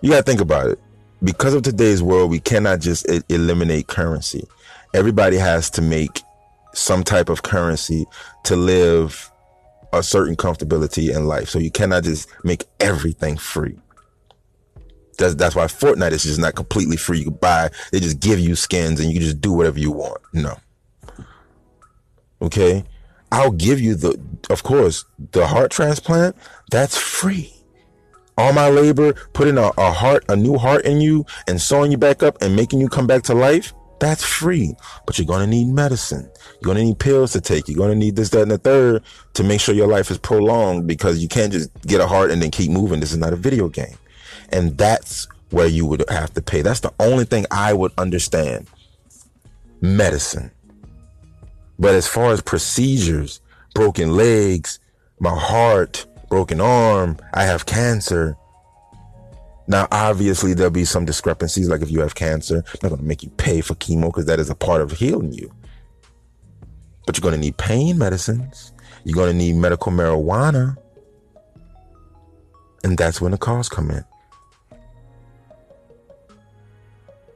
You 0.00 0.10
got 0.10 0.16
to 0.16 0.22
think 0.24 0.40
about 0.40 0.66
it 0.66 0.80
because 1.22 1.54
of 1.54 1.62
today's 1.62 2.02
world, 2.02 2.30
we 2.30 2.40
cannot 2.40 2.80
just 2.80 3.06
eliminate 3.28 3.86
currency. 3.86 4.44
Everybody 4.94 5.36
has 5.36 5.70
to 5.70 5.82
make 5.82 6.22
some 6.74 7.04
type 7.04 7.28
of 7.28 7.42
currency 7.42 8.06
to 8.44 8.56
live 8.56 9.30
a 9.92 10.02
certain 10.02 10.36
comfortability 10.36 11.14
in 11.14 11.26
life. 11.26 11.48
So 11.48 11.58
you 11.58 11.70
cannot 11.70 12.04
just 12.04 12.28
make 12.44 12.64
everything 12.80 13.36
free. 13.36 13.78
That's 15.18 15.34
that's 15.34 15.56
why 15.56 15.64
Fortnite 15.64 16.12
is 16.12 16.22
just 16.22 16.38
not 16.38 16.54
completely 16.54 16.96
free. 16.96 17.20
You 17.20 17.30
buy, 17.30 17.70
they 17.90 18.00
just 18.00 18.20
give 18.20 18.38
you 18.38 18.54
skins 18.54 19.00
and 19.00 19.12
you 19.12 19.20
just 19.20 19.40
do 19.40 19.52
whatever 19.52 19.78
you 19.78 19.90
want. 19.90 20.20
No. 20.32 20.56
Okay. 22.40 22.84
I'll 23.30 23.50
give 23.50 23.78
you 23.78 23.94
the, 23.94 24.18
of 24.48 24.62
course, 24.62 25.04
the 25.32 25.46
heart 25.46 25.70
transplant. 25.70 26.34
That's 26.70 26.96
free 26.96 27.52
all 28.38 28.52
my 28.52 28.68
labor, 28.70 29.12
putting 29.32 29.58
a, 29.58 29.72
a 29.76 29.90
heart, 29.90 30.24
a 30.28 30.36
new 30.36 30.56
heart 30.56 30.84
in 30.84 31.00
you 31.00 31.26
and 31.48 31.60
sewing 31.60 31.90
you 31.90 31.98
back 31.98 32.22
up 32.22 32.40
and 32.40 32.54
making 32.54 32.80
you 32.80 32.88
come 32.88 33.06
back 33.06 33.24
to 33.24 33.34
life, 33.34 33.74
that's 34.00 34.24
free. 34.24 34.74
But 35.06 35.18
you're 35.18 35.26
going 35.26 35.40
to 35.40 35.46
need 35.46 35.68
medicine. 35.68 36.30
You're 36.54 36.74
going 36.74 36.76
to 36.76 36.84
need 36.84 36.98
pills 36.98 37.32
to 37.32 37.40
take. 37.40 37.68
You're 37.68 37.76
going 37.76 37.90
to 37.90 37.96
need 37.96 38.16
this, 38.16 38.30
that, 38.30 38.42
and 38.42 38.50
the 38.50 38.58
third 38.58 39.02
to 39.34 39.44
make 39.44 39.60
sure 39.60 39.74
your 39.74 39.88
life 39.88 40.10
is 40.10 40.18
prolonged 40.18 40.86
because 40.86 41.18
you 41.22 41.28
can't 41.28 41.52
just 41.52 41.70
get 41.82 42.00
a 42.00 42.06
heart 42.06 42.30
and 42.30 42.42
then 42.42 42.50
keep 42.50 42.70
moving. 42.70 43.00
This 43.00 43.12
is 43.12 43.18
not 43.18 43.32
a 43.32 43.36
video 43.36 43.68
game. 43.68 43.96
And 44.50 44.76
that's 44.78 45.28
where 45.50 45.66
you 45.66 45.86
would 45.86 46.04
have 46.08 46.32
to 46.34 46.42
pay. 46.42 46.62
That's 46.62 46.80
the 46.80 46.92
only 47.00 47.24
thing 47.24 47.46
I 47.50 47.72
would 47.72 47.92
understand. 47.98 48.68
Medicine. 49.80 50.50
But 51.78 51.94
as 51.94 52.08
far 52.08 52.32
as 52.32 52.42
procedures, 52.42 53.40
broken 53.74 54.16
legs, 54.16 54.80
my 55.20 55.36
heart, 55.38 56.06
broken 56.28 56.60
arm, 56.60 57.18
I 57.32 57.44
have 57.44 57.66
cancer. 57.66 58.36
Now, 59.68 59.86
obviously, 59.92 60.54
there'll 60.54 60.70
be 60.70 60.86
some 60.86 61.04
discrepancies. 61.04 61.68
Like 61.68 61.82
if 61.82 61.90
you 61.90 62.00
have 62.00 62.14
cancer, 62.14 62.64
not 62.82 62.88
going 62.88 63.00
to 63.00 63.06
make 63.06 63.22
you 63.22 63.30
pay 63.30 63.60
for 63.60 63.74
chemo 63.74 64.06
because 64.06 64.24
that 64.24 64.40
is 64.40 64.48
a 64.48 64.54
part 64.54 64.80
of 64.80 64.92
healing 64.92 65.32
you. 65.32 65.52
But 67.06 67.16
you're 67.16 67.22
going 67.22 67.34
to 67.34 67.40
need 67.40 67.58
pain 67.58 67.98
medicines. 67.98 68.72
You're 69.04 69.14
going 69.14 69.30
to 69.30 69.36
need 69.36 69.56
medical 69.56 69.92
marijuana. 69.92 70.76
And 72.82 72.96
that's 72.96 73.20
when 73.20 73.32
the 73.32 73.38
costs 73.38 73.72
come 73.72 73.90
in. 73.90 74.04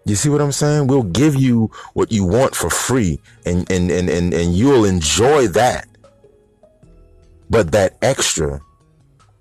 You 0.05 0.17
see 0.17 0.31
what 0.31 0.41
I'm 0.41 0.53
saying? 0.53 0.89
We'll 0.89 1.05
give 1.05 1.37
you 1.37 1.71
what 1.93 2.11
you 2.11 2.25
want 2.25 2.57
for 2.57 2.71
free 2.71 3.21
and, 3.47 3.71
and, 3.71 3.91
and, 3.91 4.09
and, 4.09 4.35
and 4.35 4.57
you'll 4.57 4.85
enjoy 4.85 5.49
that. 5.49 5.87
But 7.51 7.73
that 7.73 7.99
extra 8.03 8.61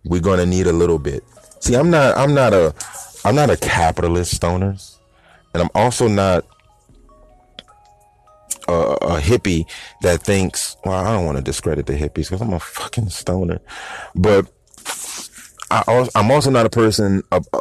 we're 0.04 0.22
gonna 0.22 0.46
need 0.46 0.68
a 0.68 0.74
little 0.74 1.00
bit. 1.00 1.24
See, 1.62 1.76
I'm 1.76 1.90
not 1.90 2.18
I'm 2.18 2.34
not 2.34 2.54
a 2.54 2.74
I'm 3.24 3.36
not 3.36 3.50
a 3.50 3.58
capitalist 3.58 4.40
stoners, 4.40 4.98
and 5.54 5.62
I'm 5.64 5.70
also 5.76 6.08
not 6.08 6.44
a, 8.68 8.74
a 8.74 9.20
hippie 9.20 9.66
that 10.02 10.24
thinks. 10.24 10.76
Well, 10.84 10.96
I 10.96 11.14
don't 11.14 11.26
want 11.26 11.38
to 11.38 11.44
discredit 11.44 11.86
the 11.86 11.94
hippies 11.94 12.30
because 12.30 12.42
I'm 12.42 12.54
a 12.54 12.60
fucking 12.60 13.10
stoner, 13.10 13.60
but 14.16 14.52
I 15.70 16.10
I'm 16.16 16.32
also 16.32 16.50
not 16.50 16.66
a 16.66 16.70
person 16.70 17.22
of, 17.32 17.48
uh, 17.54 17.60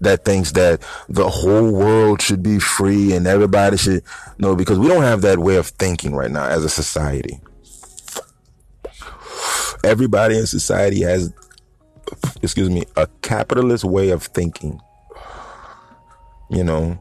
that 0.00 0.24
thinks 0.26 0.52
that 0.52 0.82
the 1.08 1.28
whole 1.28 1.72
world 1.72 2.20
should 2.20 2.42
be 2.42 2.58
free 2.58 3.14
and 3.14 3.26
everybody 3.26 3.78
should 3.78 4.02
know 4.38 4.54
because 4.54 4.78
we 4.78 4.88
don't 4.88 5.02
have 5.02 5.22
that 5.22 5.38
way 5.38 5.56
of 5.56 5.68
thinking 5.68 6.14
right 6.14 6.30
now 6.30 6.46
as 6.46 6.62
a 6.62 6.68
society. 6.68 7.40
Everybody 9.82 10.38
in 10.38 10.46
society 10.46 11.02
has 11.02 11.32
excuse 12.42 12.70
me, 12.70 12.84
a 12.96 13.06
capitalist 13.22 13.84
way 13.84 14.10
of 14.10 14.22
thinking. 14.24 14.80
You 16.50 16.64
know, 16.64 16.98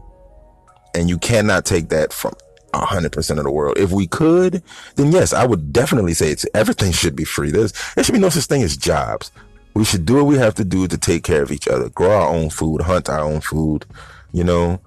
And 0.95 1.09
you 1.09 1.17
cannot 1.17 1.65
take 1.65 1.89
that 1.89 2.13
from 2.13 2.33
100% 2.73 3.37
of 3.37 3.43
the 3.43 3.51
world. 3.51 3.77
If 3.77 3.91
we 3.91 4.07
could, 4.07 4.63
then 4.95 5.11
yes, 5.11 5.33
I 5.33 5.45
would 5.45 5.73
definitely 5.73 6.13
say 6.13 6.31
it's 6.31 6.45
everything 6.53 6.91
should 6.91 7.15
be 7.15 7.25
free. 7.25 7.51
There's, 7.51 7.73
there 7.95 8.03
should 8.03 8.13
be 8.13 8.19
no 8.19 8.29
such 8.29 8.45
thing 8.45 8.63
as 8.63 8.77
jobs. 8.77 9.31
We 9.73 9.85
should 9.85 10.05
do 10.05 10.15
what 10.15 10.25
we 10.25 10.37
have 10.37 10.55
to 10.55 10.63
do 10.63 10.87
to 10.87 10.97
take 10.97 11.23
care 11.23 11.41
of 11.41 11.51
each 11.51 11.67
other, 11.67 11.89
grow 11.89 12.11
our 12.11 12.29
own 12.29 12.49
food, 12.49 12.81
hunt 12.81 13.09
our 13.09 13.21
own 13.21 13.41
food, 13.41 13.85
you 14.31 14.43
know, 14.43 14.79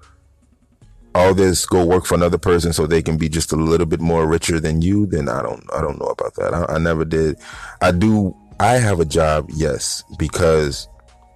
all 1.13 1.33
this 1.33 1.65
go 1.65 1.83
work 1.85 2.05
for 2.05 2.15
another 2.15 2.37
person 2.37 2.71
so 2.71 2.85
they 2.85 3.01
can 3.01 3.17
be 3.17 3.27
just 3.27 3.51
a 3.51 3.55
little 3.55 3.87
bit 3.87 3.99
more 3.99 4.27
richer 4.27 4.59
than 4.59 4.81
you, 4.81 5.05
then 5.07 5.27
I 5.27 5.41
don't, 5.41 5.63
I 5.73 5.81
don't 5.81 5.99
know 5.99 6.07
about 6.07 6.35
that. 6.35 6.53
I, 6.53 6.75
I 6.75 6.77
never 6.77 7.03
did. 7.03 7.37
I 7.81 7.91
do, 7.91 8.35
I 8.59 8.73
have 8.73 8.99
a 8.99 9.05
job, 9.05 9.49
yes, 9.53 10.03
because 10.17 10.87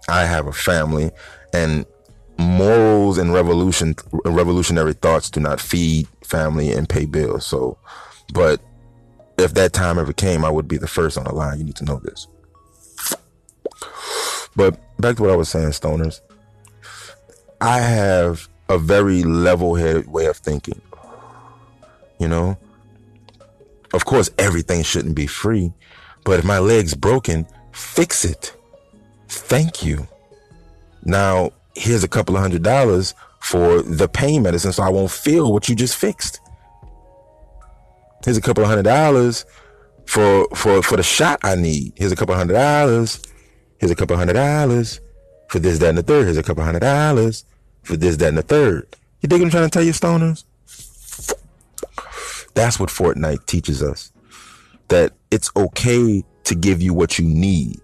I 0.09 0.25
have 0.25 0.47
a 0.47 0.53
family 0.53 1.11
and 1.53 1.85
morals 2.37 3.17
and 3.17 3.33
revolution, 3.33 3.95
revolutionary 4.25 4.93
thoughts 4.93 5.29
do 5.29 5.39
not 5.39 5.61
feed 5.61 6.07
family 6.23 6.71
and 6.71 6.89
pay 6.89 7.05
bills. 7.05 7.45
So, 7.45 7.77
but 8.33 8.61
if 9.37 9.53
that 9.53 9.73
time 9.73 9.99
ever 9.99 10.13
came, 10.13 10.43
I 10.43 10.49
would 10.49 10.67
be 10.67 10.77
the 10.77 10.87
first 10.87 11.17
on 11.17 11.25
the 11.25 11.33
line. 11.33 11.59
You 11.59 11.65
need 11.65 11.75
to 11.77 11.85
know 11.85 11.99
this. 11.99 12.27
But 14.55 14.79
back 14.99 15.15
to 15.17 15.23
what 15.23 15.31
I 15.31 15.35
was 15.35 15.49
saying, 15.49 15.69
stoners. 15.69 16.21
I 17.59 17.79
have 17.79 18.49
a 18.69 18.77
very 18.77 19.23
level 19.23 19.75
headed 19.75 20.07
way 20.07 20.25
of 20.25 20.37
thinking. 20.37 20.81
You 22.19 22.27
know? 22.27 22.57
Of 23.93 24.05
course, 24.05 24.29
everything 24.37 24.83
shouldn't 24.83 25.15
be 25.15 25.27
free, 25.27 25.73
but 26.23 26.39
if 26.39 26.45
my 26.45 26.59
leg's 26.59 26.93
broken, 26.93 27.47
fix 27.71 28.25
it. 28.25 28.55
Thank 29.27 29.83
you. 29.83 30.07
Now, 31.03 31.51
here's 31.75 32.03
a 32.03 32.07
couple 32.07 32.35
of 32.35 32.41
hundred 32.41 32.63
dollars 32.63 33.13
for 33.39 33.81
the 33.81 34.07
pain 34.07 34.43
medicine 34.43 34.71
so 34.71 34.83
I 34.83 34.89
won't 34.89 35.11
feel 35.11 35.51
what 35.51 35.67
you 35.67 35.75
just 35.75 35.95
fixed. 35.95 36.39
Here's 38.23 38.37
a 38.37 38.41
couple 38.41 38.63
of 38.63 38.69
hundred 38.69 38.83
dollars 38.83 39.45
for 40.05 40.47
for 40.53 40.81
for 40.81 40.97
the 40.97 41.03
shot 41.03 41.39
I 41.43 41.55
need. 41.55 41.93
Here's 41.95 42.11
a 42.11 42.15
couple 42.15 42.33
of 42.33 42.37
hundred 42.39 42.53
dollars. 42.53 43.21
Here's 43.79 43.91
a 43.91 43.95
couple 43.95 44.13
of 44.13 44.19
hundred 44.19 44.33
dollars 44.33 44.99
for 45.47 45.59
this, 45.59 45.79
that, 45.79 45.89
and 45.89 45.97
the 45.97 46.03
third. 46.03 46.25
Here's 46.25 46.37
a 46.37 46.43
couple 46.43 46.61
of 46.61 46.65
hundred 46.65 46.79
dollars 46.81 47.45
for 47.83 47.97
this, 47.97 48.15
that, 48.17 48.29
and 48.29 48.37
the 48.37 48.43
third. 48.43 48.95
You 49.21 49.27
think 49.27 49.41
I'm 49.41 49.49
trying 49.49 49.63
to 49.63 49.69
tell 49.69 49.83
you, 49.83 49.91
stoners? 49.91 50.43
That's 52.53 52.79
what 52.79 52.89
Fortnite 52.89 53.45
teaches 53.47 53.81
us. 53.81 54.10
That 54.91 55.13
it's 55.31 55.49
okay 55.55 56.23
to 56.43 56.55
give 56.55 56.81
you 56.81 56.93
what 56.93 57.17
you 57.17 57.25
need. 57.25 57.79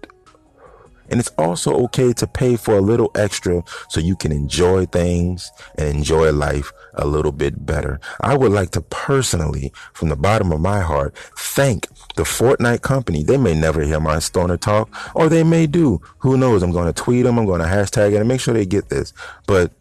And 1.10 1.18
it's 1.18 1.30
also 1.38 1.74
okay 1.84 2.12
to 2.12 2.26
pay 2.26 2.56
for 2.56 2.76
a 2.76 2.82
little 2.82 3.10
extra 3.14 3.64
so 3.88 3.98
you 3.98 4.14
can 4.14 4.30
enjoy 4.30 4.84
things 4.86 5.50
and 5.78 5.88
enjoy 5.88 6.32
life 6.32 6.70
a 6.94 7.06
little 7.06 7.32
bit 7.32 7.64
better. 7.64 7.98
I 8.20 8.36
would 8.36 8.52
like 8.52 8.72
to 8.72 8.82
personally, 8.82 9.72
from 9.94 10.10
the 10.10 10.16
bottom 10.16 10.52
of 10.52 10.60
my 10.60 10.80
heart, 10.80 11.16
thank 11.38 11.88
the 12.16 12.24
Fortnite 12.24 12.82
company. 12.82 13.22
They 13.22 13.38
may 13.38 13.54
never 13.54 13.80
hear 13.82 14.00
my 14.00 14.18
stoner 14.18 14.58
talk, 14.58 14.90
or 15.14 15.30
they 15.30 15.44
may 15.44 15.66
do. 15.66 16.02
Who 16.18 16.36
knows? 16.36 16.62
I'm 16.62 16.72
going 16.72 16.92
to 16.92 17.02
tweet 17.02 17.24
them. 17.24 17.38
I'm 17.38 17.46
going 17.46 17.62
to 17.62 17.66
hashtag 17.66 18.12
it 18.12 18.16
and 18.16 18.28
make 18.28 18.42
sure 18.42 18.52
they 18.52 18.66
get 18.66 18.90
this. 18.90 19.14
But 19.46 19.72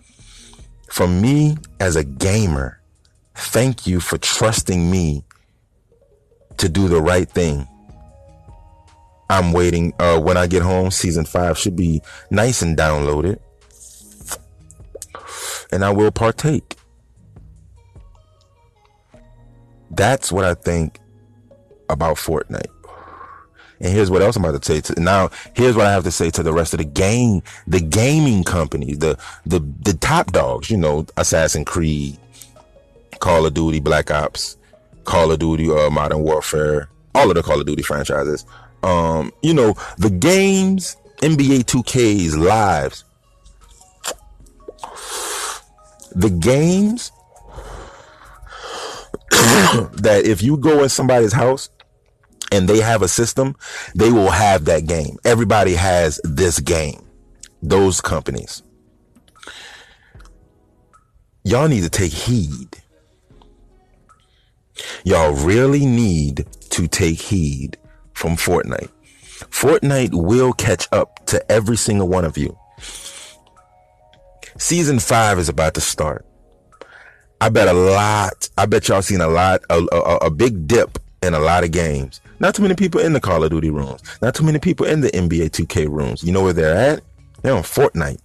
for 0.89 1.09
me 1.09 1.57
as 1.81 1.97
a 1.97 2.05
gamer, 2.05 2.79
thank 3.35 3.85
you 3.85 3.99
for 3.99 4.17
trusting 4.17 4.89
me 4.89 5.25
to 6.57 6.69
do 6.69 6.87
the 6.87 7.01
right 7.01 7.29
thing. 7.29 7.67
I'm 9.29 9.51
waiting. 9.51 9.93
Uh, 9.99 10.19
when 10.19 10.37
I 10.37 10.47
get 10.47 10.61
home, 10.61 10.91
season 10.91 11.25
five 11.25 11.57
should 11.57 11.75
be 11.75 12.01
nice 12.31 12.61
and 12.61 12.77
downloaded, 12.77 13.39
and 15.71 15.83
I 15.83 15.91
will 15.91 16.11
partake. 16.11 16.75
That's 19.91 20.31
what 20.31 20.45
I 20.45 20.53
think 20.53 20.99
about 21.89 22.17
Fortnite. 22.17 22.67
And 23.79 23.93
here's 23.93 24.09
what 24.09 24.21
else 24.21 24.35
I'm 24.35 24.43
about 24.43 24.61
to 24.61 24.65
say. 24.65 24.81
To, 24.81 24.99
now, 24.99 25.29
here's 25.53 25.75
what 25.75 25.85
I 25.85 25.91
have 25.91 26.03
to 26.05 26.11
say 26.11 26.29
to 26.31 26.43
the 26.43 26.53
rest 26.53 26.73
of 26.73 26.79
the 26.79 26.85
game, 26.85 27.43
the 27.67 27.79
gaming 27.79 28.43
companies, 28.43 28.99
the 28.99 29.17
the 29.45 29.59
the 29.81 29.93
top 29.93 30.31
dogs. 30.31 30.69
You 30.71 30.77
know, 30.77 31.05
Assassin 31.17 31.63
Creed, 31.63 32.17
Call 33.19 33.45
of 33.45 33.53
Duty, 33.53 33.79
Black 33.79 34.09
Ops, 34.09 34.56
Call 35.07 35.31
of 35.31 35.39
Duty, 35.39 35.71
uh, 35.71 35.89
Modern 35.89 36.19
Warfare, 36.19 36.89
all 37.15 37.29
of 37.29 37.35
the 37.35 37.41
Call 37.41 37.59
of 37.59 37.65
Duty 37.65 37.81
franchises. 37.81 38.45
Um, 38.83 39.31
you 39.41 39.53
know, 39.53 39.73
the 39.97 40.09
games, 40.09 40.97
NBA 41.21 41.63
2K's 41.63 42.37
lives, 42.37 43.05
the 46.11 46.29
games 46.29 47.11
that 49.31 50.23
if 50.25 50.43
you 50.43 50.57
go 50.57 50.83
in 50.83 50.89
somebody's 50.89 51.33
house 51.33 51.69
and 52.51 52.67
they 52.67 52.81
have 52.81 53.01
a 53.01 53.07
system, 53.07 53.55
they 53.95 54.11
will 54.11 54.29
have 54.29 54.65
that 54.65 54.87
game. 54.87 55.17
Everybody 55.23 55.73
has 55.73 56.19
this 56.25 56.59
game. 56.59 57.07
Those 57.63 58.01
companies. 58.01 58.61
Y'all 61.45 61.69
need 61.69 61.83
to 61.83 61.89
take 61.89 62.11
heed. 62.11 62.81
Y'all 65.03 65.33
really 65.33 65.85
need 65.85 66.45
to 66.71 66.87
take 66.87 67.19
heed 67.19 67.77
from 68.13 68.35
Fortnite. 68.35 68.89
Fortnite 69.49 70.13
will 70.13 70.53
catch 70.53 70.87
up 70.91 71.25
to 71.27 71.51
every 71.51 71.77
single 71.77 72.07
one 72.07 72.25
of 72.25 72.37
you. 72.37 72.57
Season 74.57 74.99
five 74.99 75.37
is 75.37 75.49
about 75.49 75.75
to 75.75 75.81
start. 75.81 76.25
I 77.39 77.49
bet 77.49 77.67
a 77.67 77.73
lot, 77.73 78.49
I 78.57 78.65
bet 78.65 78.87
y'all 78.87 79.03
seen 79.03 79.21
a 79.21 79.27
lot, 79.27 79.61
a, 79.69 79.85
a, 79.91 80.15
a 80.17 80.31
big 80.31 80.67
dip 80.67 80.97
in 81.21 81.35
a 81.35 81.39
lot 81.39 81.63
of 81.63 81.71
games. 81.71 82.19
Not 82.39 82.55
too 82.55 82.63
many 82.63 82.75
people 82.75 83.01
in 83.01 83.13
the 83.13 83.19
Call 83.19 83.43
of 83.43 83.51
Duty 83.51 83.69
rooms. 83.69 84.01
Not 84.21 84.33
too 84.33 84.43
many 84.43 84.59
people 84.59 84.85
in 84.85 85.01
the 85.01 85.09
NBA 85.09 85.51
2K 85.51 85.87
rooms. 85.89 86.23
You 86.23 86.31
know 86.31 86.43
where 86.43 86.53
they're 86.53 86.75
at? 86.75 87.03
They're 87.41 87.55
on 87.55 87.63
Fortnite. 87.63 88.19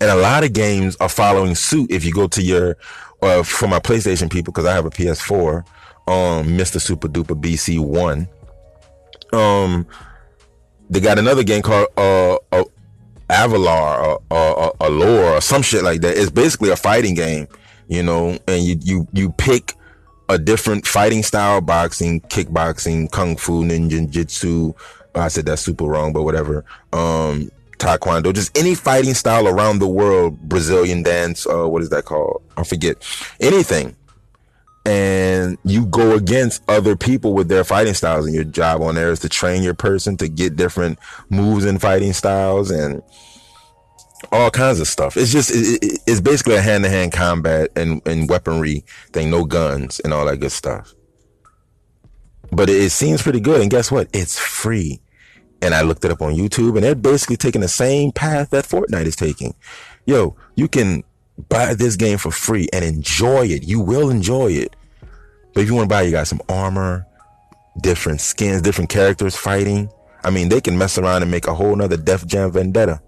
And 0.00 0.10
a 0.10 0.16
lot 0.16 0.44
of 0.44 0.52
games 0.52 0.96
are 1.00 1.08
following 1.08 1.54
suit. 1.56 1.90
If 1.90 2.04
you 2.04 2.12
go 2.12 2.28
to 2.28 2.42
your, 2.42 2.76
uh, 3.22 3.42
for 3.42 3.68
my 3.68 3.78
PlayStation 3.78 4.30
people, 4.30 4.52
because 4.52 4.66
I 4.66 4.74
have 4.74 4.86
a 4.86 4.90
PS4, 4.90 5.58
um, 6.06 6.46
Mr. 6.48 6.80
Super 6.80 7.08
Duper 7.08 7.40
BC 7.40 7.80
One. 7.80 8.28
Um, 9.32 9.86
they 10.88 11.00
got 11.00 11.18
another 11.18 11.42
game 11.42 11.62
called 11.62 11.88
uh, 11.96 12.36
uh 12.52 12.64
Avalar 13.28 14.02
or, 14.02 14.22
or, 14.30 14.76
or 14.80 14.88
Lore 14.88 15.34
or 15.34 15.40
some 15.40 15.62
shit 15.62 15.82
like 15.82 16.00
that. 16.00 16.16
It's 16.16 16.30
basically 16.30 16.70
a 16.70 16.76
fighting 16.76 17.14
game, 17.14 17.46
you 17.88 18.02
know, 18.02 18.38
and 18.48 18.62
you 18.62 18.78
you 18.82 19.08
you 19.12 19.30
pick 19.32 19.74
a 20.30 20.38
different 20.38 20.86
fighting 20.86 21.22
style, 21.22 21.60
boxing, 21.60 22.20
kickboxing, 22.22 23.10
kung 23.10 23.36
fu, 23.36 23.64
ninja, 23.64 24.08
jitsu. 24.08 24.72
I 25.14 25.28
said 25.28 25.46
that's 25.46 25.62
super 25.62 25.84
wrong, 25.84 26.12
but 26.12 26.22
whatever. 26.22 26.64
Um, 26.92 27.50
taekwondo, 27.78 28.34
just 28.34 28.56
any 28.56 28.74
fighting 28.74 29.14
style 29.14 29.48
around 29.48 29.78
the 29.78 29.88
world, 29.88 30.38
Brazilian 30.40 31.02
dance, 31.02 31.46
uh, 31.46 31.68
what 31.68 31.82
is 31.82 31.90
that 31.90 32.04
called? 32.04 32.42
I 32.56 32.64
forget. 32.64 32.96
Anything. 33.40 33.96
And 34.84 35.58
you 35.64 35.86
go 35.86 36.14
against 36.14 36.62
other 36.68 36.96
people 36.96 37.34
with 37.34 37.48
their 37.48 37.64
fighting 37.64 37.94
styles, 37.94 38.24
and 38.26 38.34
your 38.34 38.44
job 38.44 38.80
on 38.80 38.94
there 38.94 39.10
is 39.10 39.20
to 39.20 39.28
train 39.28 39.62
your 39.62 39.74
person 39.74 40.16
to 40.16 40.28
get 40.28 40.56
different 40.56 40.98
moves 41.28 41.64
and 41.64 41.80
fighting 41.80 42.14
styles 42.14 42.70
and 42.70 43.02
all 44.32 44.50
kinds 44.50 44.80
of 44.80 44.88
stuff. 44.88 45.16
It's 45.16 45.30
just 45.30 45.50
it, 45.50 46.00
it's 46.06 46.20
basically 46.20 46.56
a 46.56 46.62
hand 46.62 46.84
to 46.84 46.90
hand 46.90 47.12
combat 47.12 47.70
and 47.76 48.00
and 48.06 48.28
weaponry 48.28 48.84
thing, 49.12 49.30
no 49.30 49.44
guns 49.44 50.00
and 50.00 50.14
all 50.14 50.24
that 50.26 50.38
good 50.38 50.52
stuff. 50.52 50.94
But 52.50 52.70
it, 52.70 52.82
it 52.82 52.90
seems 52.90 53.22
pretty 53.22 53.40
good, 53.40 53.60
and 53.60 53.70
guess 53.70 53.90
what? 53.90 54.08
It's 54.12 54.38
free. 54.38 55.00
And 55.60 55.74
I 55.74 55.82
looked 55.82 56.04
it 56.04 56.10
up 56.10 56.22
on 56.22 56.34
YouTube, 56.34 56.76
and 56.76 56.84
they're 56.84 56.94
basically 56.94 57.36
taking 57.36 57.60
the 57.60 57.68
same 57.68 58.12
path 58.12 58.50
that 58.50 58.64
Fortnite 58.64 59.06
is 59.06 59.16
taking. 59.16 59.54
Yo, 60.06 60.36
you 60.54 60.68
can 60.68 61.02
buy 61.48 61.74
this 61.74 61.96
game 61.96 62.18
for 62.18 62.30
free 62.30 62.68
and 62.72 62.84
enjoy 62.84 63.46
it. 63.46 63.64
You 63.64 63.80
will 63.80 64.10
enjoy 64.10 64.52
it. 64.52 64.74
But 65.52 65.62
if 65.62 65.68
you 65.68 65.74
want 65.74 65.88
to 65.88 65.94
buy, 65.94 66.02
you 66.02 66.10
got 66.12 66.28
some 66.28 66.40
armor, 66.48 67.06
different 67.80 68.20
skins, 68.20 68.62
different 68.62 68.90
characters 68.90 69.36
fighting. 69.36 69.90
I 70.24 70.30
mean, 70.30 70.48
they 70.48 70.60
can 70.60 70.78
mess 70.78 70.98
around 70.98 71.22
and 71.22 71.30
make 71.30 71.46
a 71.46 71.54
whole 71.54 71.74
nother 71.74 71.96
Def 71.96 72.26
Jam 72.26 72.52
Vendetta. 72.52 73.00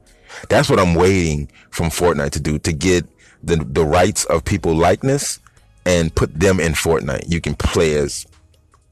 That's 0.48 0.68
what 0.70 0.78
I'm 0.78 0.94
waiting 0.94 1.50
from 1.70 1.86
Fortnite 1.86 2.30
to 2.30 2.40
do 2.40 2.58
to 2.60 2.72
get 2.72 3.04
the 3.42 3.56
the 3.56 3.84
rights 3.84 4.24
of 4.26 4.44
people 4.44 4.74
likeness 4.74 5.40
and 5.84 6.14
put 6.14 6.38
them 6.38 6.60
in 6.60 6.72
Fortnite. 6.72 7.28
You 7.28 7.40
can 7.40 7.54
play 7.54 7.94
as 7.94 8.26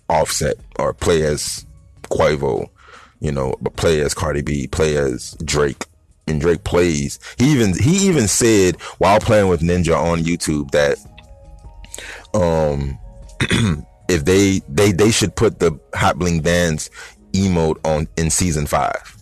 Offset 0.08 0.56
or 0.78 0.94
play 0.94 1.22
as 1.22 1.66
Quavo, 2.04 2.70
you 3.20 3.32
know, 3.32 3.54
play 3.76 4.00
as 4.00 4.14
Cardi 4.14 4.42
B, 4.42 4.66
play 4.66 4.96
as 4.96 5.36
Drake. 5.44 5.86
And 6.26 6.40
Drake 6.40 6.62
plays. 6.62 7.18
He 7.38 7.52
even 7.52 7.72
he 7.78 8.06
even 8.06 8.28
said 8.28 8.76
while 8.98 9.18
playing 9.18 9.48
with 9.48 9.62
Ninja 9.62 9.96
on 9.96 10.18
YouTube 10.20 10.70
that 10.72 10.98
um 12.34 12.98
if 14.10 14.26
they 14.26 14.60
they 14.68 14.92
they 14.92 15.10
should 15.10 15.34
put 15.36 15.58
the 15.58 15.78
Hot 15.94 16.18
Bling 16.18 16.42
Dance 16.42 16.90
emote 17.32 17.78
on 17.84 18.08
in 18.18 18.30
season 18.30 18.66
five 18.66 19.16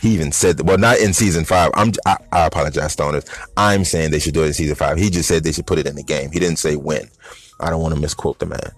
He 0.00 0.10
even 0.10 0.32
said, 0.32 0.60
well, 0.66 0.78
not 0.78 0.98
in 0.98 1.12
season 1.12 1.44
five. 1.44 1.70
I'm, 1.74 1.92
I, 2.06 2.16
I 2.32 2.46
apologize, 2.46 2.94
stoners. 2.94 3.28
I'm 3.56 3.84
saying 3.84 4.10
they 4.10 4.18
should 4.20 4.34
do 4.34 4.42
it 4.42 4.48
in 4.48 4.54
season 4.54 4.76
five. 4.76 4.98
He 4.98 5.10
just 5.10 5.28
said 5.28 5.44
they 5.44 5.52
should 5.52 5.66
put 5.66 5.78
it 5.78 5.86
in 5.86 5.96
the 5.96 6.02
game. 6.04 6.30
He 6.30 6.38
didn't 6.38 6.58
say 6.58 6.76
when. 6.76 7.08
I 7.60 7.70
don't 7.70 7.82
want 7.82 7.94
to 7.94 8.00
misquote 8.00 8.38
the 8.38 8.46
man, 8.46 8.72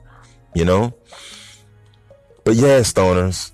you 0.54 0.64
know? 0.64 0.94
But 2.44 2.54
yeah, 2.56 2.80
stoners, 2.80 3.52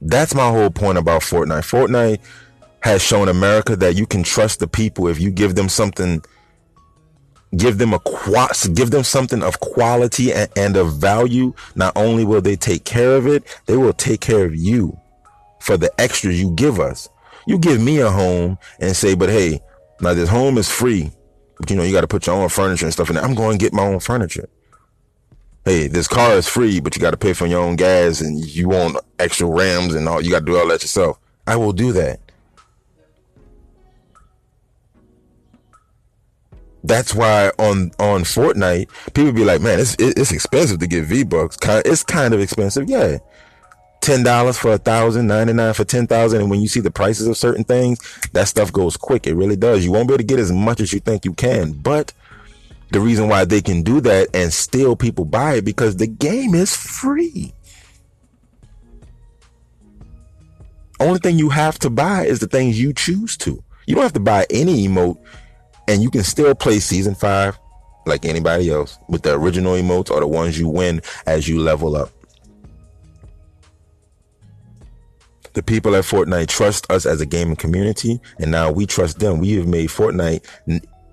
that's 0.00 0.34
my 0.34 0.48
whole 0.48 0.70
point 0.70 0.98
about 0.98 1.22
Fortnite. 1.22 1.64
Fortnite 1.64 2.20
has 2.80 3.02
shown 3.02 3.28
America 3.28 3.76
that 3.76 3.96
you 3.96 4.06
can 4.06 4.22
trust 4.22 4.60
the 4.60 4.68
people 4.68 5.08
if 5.08 5.20
you 5.20 5.30
give 5.30 5.54
them 5.54 5.68
something, 5.68 6.22
give 7.56 7.78
them 7.78 7.92
a 7.92 8.00
give 8.74 8.90
them 8.90 9.02
something 9.02 9.42
of 9.42 9.58
quality 9.60 10.32
and, 10.32 10.48
and 10.56 10.76
of 10.76 10.96
value. 10.96 11.52
Not 11.74 11.96
only 11.96 12.24
will 12.24 12.40
they 12.40 12.56
take 12.56 12.84
care 12.84 13.16
of 13.16 13.26
it, 13.26 13.44
they 13.66 13.76
will 13.76 13.92
take 13.92 14.20
care 14.20 14.44
of 14.44 14.54
you 14.54 14.98
for 15.60 15.76
the 15.76 15.90
extras 16.00 16.40
you 16.40 16.52
give 16.52 16.78
us. 16.78 17.08
You 17.46 17.58
give 17.58 17.80
me 17.80 17.98
a 17.98 18.10
home 18.10 18.58
and 18.78 18.94
say, 18.94 19.14
but 19.14 19.28
hey, 19.28 19.60
now 20.00 20.14
this 20.14 20.28
home 20.28 20.58
is 20.58 20.70
free, 20.70 21.10
but 21.58 21.70
you 21.70 21.76
know, 21.76 21.82
you 21.82 21.92
got 21.92 22.02
to 22.02 22.06
put 22.06 22.26
your 22.26 22.36
own 22.36 22.48
furniture 22.48 22.84
and 22.84 22.92
stuff 22.92 23.10
in 23.10 23.16
it. 23.16 23.22
I'm 23.22 23.34
going 23.34 23.58
to 23.58 23.64
get 23.64 23.72
my 23.72 23.84
own 23.84 24.00
furniture. 24.00 24.48
Hey, 25.68 25.86
this 25.86 26.08
car 26.08 26.32
is 26.32 26.48
free, 26.48 26.80
but 26.80 26.96
you 26.96 27.02
got 27.02 27.10
to 27.10 27.18
pay 27.18 27.34
for 27.34 27.44
your 27.44 27.60
own 27.60 27.76
gas 27.76 28.22
and 28.22 28.42
you 28.42 28.70
want 28.70 28.96
extra 29.18 29.46
rams 29.46 29.94
and 29.94 30.08
all. 30.08 30.18
You 30.18 30.30
got 30.30 30.38
to 30.38 30.46
do 30.46 30.56
all 30.56 30.66
that 30.68 30.80
yourself. 30.80 31.18
I 31.46 31.56
will 31.56 31.74
do 31.74 31.92
that. 31.92 32.20
That's 36.82 37.14
why 37.14 37.52
on 37.58 37.90
on 37.98 38.22
Fortnite, 38.22 38.88
people 39.12 39.32
be 39.32 39.44
like, 39.44 39.60
"Man, 39.60 39.78
it's 39.78 39.94
it's 39.98 40.32
expensive 40.32 40.78
to 40.78 40.86
get 40.86 41.04
V 41.04 41.24
Bucks. 41.24 41.58
It's 41.62 42.02
kind 42.02 42.32
of 42.32 42.40
expensive, 42.40 42.88
yeah 42.88 43.18
ten 44.00 44.22
dollars 44.22 44.56
for 44.56 44.72
a 44.72 44.78
thousand, 44.78 45.26
ninety 45.26 45.52
nine 45.52 45.74
for 45.74 45.84
ten 45.84 46.06
thousand, 46.06 46.40
and 46.40 46.50
when 46.50 46.62
you 46.62 46.68
see 46.68 46.80
the 46.80 46.90
prices 46.90 47.26
of 47.26 47.36
certain 47.36 47.64
things, 47.64 47.98
that 48.32 48.48
stuff 48.48 48.72
goes 48.72 48.96
quick. 48.96 49.26
It 49.26 49.34
really 49.34 49.56
does. 49.56 49.84
You 49.84 49.92
won't 49.92 50.08
be 50.08 50.14
able 50.14 50.18
to 50.18 50.24
get 50.24 50.38
as 50.38 50.50
much 50.50 50.80
as 50.80 50.94
you 50.94 51.00
think 51.00 51.26
you 51.26 51.34
can, 51.34 51.72
but 51.72 52.14
the 52.90 53.00
reason 53.00 53.28
why 53.28 53.44
they 53.44 53.60
can 53.60 53.82
do 53.82 54.00
that 54.00 54.28
and 54.34 54.52
still 54.52 54.96
people 54.96 55.24
buy 55.24 55.54
it 55.54 55.64
because 55.64 55.96
the 55.96 56.06
game 56.06 56.54
is 56.54 56.74
free. 56.74 57.52
Only 61.00 61.20
thing 61.20 61.38
you 61.38 61.50
have 61.50 61.78
to 61.80 61.90
buy 61.90 62.24
is 62.24 62.40
the 62.40 62.48
things 62.48 62.80
you 62.80 62.92
choose 62.92 63.36
to. 63.38 63.62
You 63.86 63.94
don't 63.94 64.02
have 64.02 64.12
to 64.14 64.20
buy 64.20 64.46
any 64.50 64.86
emote, 64.86 65.18
and 65.86 66.02
you 66.02 66.10
can 66.10 66.24
still 66.24 66.54
play 66.54 66.80
season 66.80 67.14
five 67.14 67.58
like 68.04 68.24
anybody 68.24 68.70
else 68.70 68.98
with 69.08 69.22
the 69.22 69.34
original 69.34 69.74
emotes 69.74 70.10
or 70.10 70.20
the 70.20 70.26
ones 70.26 70.58
you 70.58 70.68
win 70.68 71.02
as 71.26 71.46
you 71.46 71.60
level 71.60 71.94
up. 71.94 72.10
The 75.52 75.62
people 75.62 75.94
at 75.94 76.04
Fortnite 76.04 76.48
trust 76.48 76.90
us 76.90 77.06
as 77.06 77.20
a 77.20 77.26
gaming 77.26 77.56
community, 77.56 78.20
and 78.38 78.50
now 78.50 78.70
we 78.70 78.86
trust 78.86 79.18
them. 79.18 79.38
We 79.38 79.52
have 79.52 79.66
made 79.66 79.88
Fortnite 79.88 80.44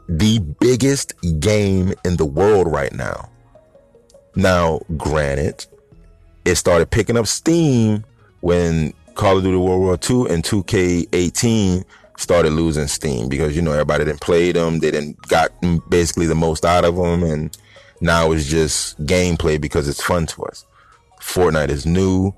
the 0.08 0.40
biggest 0.60 1.14
game 1.40 1.94
in 2.04 2.18
the 2.18 2.26
world 2.26 2.72
right 2.72 2.94
now. 2.94 3.30
Now, 4.36 4.82
granted, 4.98 5.66
it 6.44 6.56
started 6.56 6.92
picking 6.92 7.18
up 7.18 7.28
steam 7.28 8.04
when 8.42 8.94
Call 9.16 9.38
of 9.38 9.44
Duty 9.44 9.58
World 9.58 9.82
War 9.82 9.94
II 9.94 10.34
and 10.34 10.44
2K18 10.44 11.86
started 12.18 12.52
losing 12.52 12.88
steam 12.88 13.28
because 13.30 13.56
you 13.56 13.62
know 13.62 13.72
everybody 13.72 14.06
didn't 14.06 14.22
play 14.22 14.52
them, 14.52 14.80
they 14.80 14.92
didn't 14.92 15.20
got 15.28 15.52
basically 15.90 16.26
the 16.26 16.36
most 16.36 16.66
out 16.66 16.86
of 16.86 16.96
them, 16.96 17.24
and 17.24 17.58
now 18.02 18.32
it's 18.32 18.46
just 18.46 19.02
gameplay 19.06 19.60
because 19.60 19.88
it's 19.88 20.04
fun 20.04 20.26
to 20.28 20.44
us. 20.44 20.66
Fortnite 21.22 21.70
is 21.70 21.86
new 21.86 22.34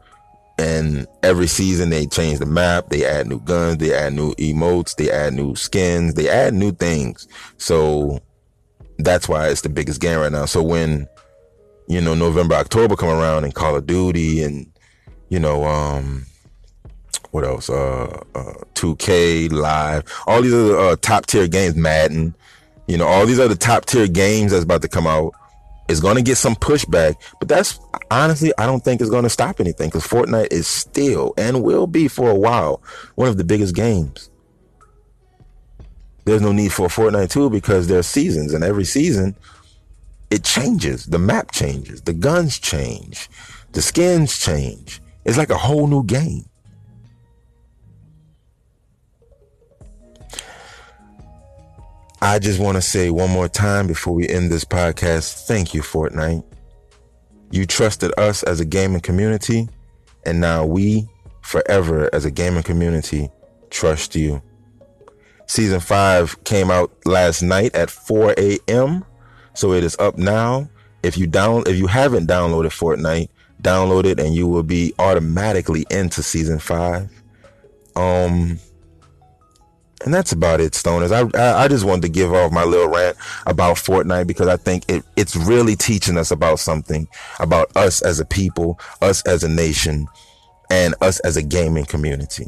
and 0.59 1.07
every 1.23 1.47
season 1.47 1.89
they 1.89 2.07
change 2.07 2.39
the 2.39 2.45
map 2.45 2.89
they 2.89 3.05
add 3.05 3.27
new 3.27 3.39
guns 3.41 3.77
they 3.77 3.93
add 3.93 4.13
new 4.13 4.33
emotes 4.35 4.95
they 4.95 5.11
add 5.11 5.33
new 5.33 5.55
skins 5.55 6.15
they 6.15 6.29
add 6.29 6.53
new 6.53 6.71
things. 6.71 7.27
So 7.57 8.19
that's 8.97 9.29
why 9.29 9.49
it's 9.49 9.61
the 9.61 9.69
biggest 9.69 10.01
game 10.01 10.19
right 10.19 10.31
now. 10.31 10.45
So 10.45 10.63
when 10.63 11.07
you 11.87 12.01
know 12.01 12.13
november 12.13 12.53
october 12.53 12.97
come 12.97 13.09
around 13.09 13.45
and 13.45 13.55
call 13.55 13.75
of 13.75 13.87
duty 13.87 14.43
and 14.43 14.69
you 15.29 15.39
know 15.39 15.63
um 15.63 16.25
what 17.31 17.43
else? 17.43 17.69
Uh, 17.69 18.21
uh 18.35 18.53
2k 18.73 19.51
live 19.51 20.03
all 20.27 20.41
these 20.41 20.53
other 20.53 20.77
uh, 20.77 20.95
top 21.01 21.25
tier 21.25 21.47
games 21.47 21.75
madden 21.75 22.35
you 22.87 22.97
know 22.97 23.07
all 23.07 23.25
these 23.25 23.39
other 23.39 23.55
top 23.55 23.85
tier 23.85 24.07
games 24.07 24.51
that's 24.51 24.63
about 24.63 24.81
to 24.81 24.87
come 24.87 25.07
out 25.07 25.33
is 25.87 25.99
going 25.99 26.15
to 26.15 26.21
get 26.21 26.37
some 26.37 26.55
pushback, 26.55 27.15
but 27.39 27.47
that's 27.47 27.79
honestly, 28.11 28.51
I 28.57 28.65
don't 28.65 28.83
think 28.83 29.01
it's 29.01 29.09
going 29.09 29.23
to 29.23 29.29
stop 29.29 29.59
anything 29.59 29.89
because 29.89 30.05
Fortnite 30.05 30.51
is 30.51 30.67
still 30.67 31.33
and 31.37 31.63
will 31.63 31.87
be 31.87 32.07
for 32.07 32.29
a 32.29 32.35
while 32.35 32.81
one 33.15 33.29
of 33.29 33.37
the 33.37 33.43
biggest 33.43 33.75
games. 33.75 34.29
There's 36.25 36.41
no 36.41 36.51
need 36.51 36.73
for 36.73 36.87
Fortnite 36.87 37.31
2 37.31 37.49
because 37.49 37.87
there 37.87 37.99
are 37.99 38.03
seasons, 38.03 38.53
and 38.53 38.63
every 38.63 38.83
season 38.83 39.35
it 40.29 40.43
changes. 40.43 41.05
The 41.05 41.19
map 41.19 41.51
changes, 41.51 42.01
the 42.01 42.13
guns 42.13 42.59
change, 42.59 43.29
the 43.71 43.81
skins 43.81 44.37
change. 44.37 45.01
It's 45.23 45.37
like 45.37 45.49
a 45.49 45.57
whole 45.57 45.87
new 45.87 46.03
game. 46.03 46.45
I 52.27 52.39
just 52.39 52.59
want 52.59 52.75
to 52.75 52.81
say 52.81 53.09
one 53.09 53.29
more 53.29 53.47
time 53.47 53.87
before 53.87 54.13
we 54.13 54.27
end 54.27 54.51
this 54.51 54.65
podcast 54.65 55.47
thank 55.47 55.73
you, 55.73 55.81
Fortnite. 55.81 56.43
You 57.51 57.65
trusted 57.65 58.11
us 58.19 58.43
as 58.43 58.59
a 58.59 58.65
gaming 58.65 58.99
community, 58.99 59.69
and 60.25 60.41
now 60.41 60.65
we, 60.65 61.07
forever 61.41 62.09
as 62.11 62.25
a 62.25 62.29
gaming 62.29 62.63
community, 62.63 63.29
trust 63.69 64.13
you. 64.13 64.41
Season 65.45 65.79
5 65.79 66.43
came 66.43 66.69
out 66.69 66.91
last 67.05 67.43
night 67.43 67.73
at 67.73 67.89
4 67.89 68.35
a.m., 68.37 69.05
so 69.53 69.71
it 69.71 69.85
is 69.85 69.95
up 69.97 70.17
now. 70.17 70.69
If 71.03 71.17
you 71.17 71.27
down 71.27 71.63
if 71.65 71.77
you 71.77 71.87
haven't 71.87 72.27
downloaded 72.27 72.71
Fortnite, 72.71 73.29
download 73.61 74.03
it 74.03 74.19
and 74.19 74.35
you 74.35 74.47
will 74.47 74.63
be 74.63 74.93
automatically 74.99 75.85
into 75.89 76.21
season 76.21 76.59
5. 76.59 77.09
Um 77.95 78.59
and 80.05 80.13
that's 80.13 80.31
about 80.31 80.61
it, 80.61 80.73
stoners. 80.73 81.11
I, 81.11 81.37
I, 81.37 81.63
I 81.63 81.67
just 81.67 81.85
wanted 81.85 82.03
to 82.03 82.09
give 82.09 82.33
off 82.33 82.51
my 82.51 82.63
little 82.63 82.89
rant 82.89 83.17
about 83.45 83.77
Fortnite 83.77 84.27
because 84.27 84.47
I 84.47 84.57
think 84.57 84.83
it 84.89 85.03
it's 85.15 85.35
really 85.35 85.75
teaching 85.75 86.17
us 86.17 86.31
about 86.31 86.59
something 86.59 87.07
about 87.39 87.75
us 87.75 88.01
as 88.01 88.19
a 88.19 88.25
people, 88.25 88.79
us 89.01 89.25
as 89.25 89.43
a 89.43 89.49
nation, 89.49 90.07
and 90.69 90.93
us 91.01 91.19
as 91.21 91.37
a 91.37 91.41
gaming 91.41 91.85
community. 91.85 92.47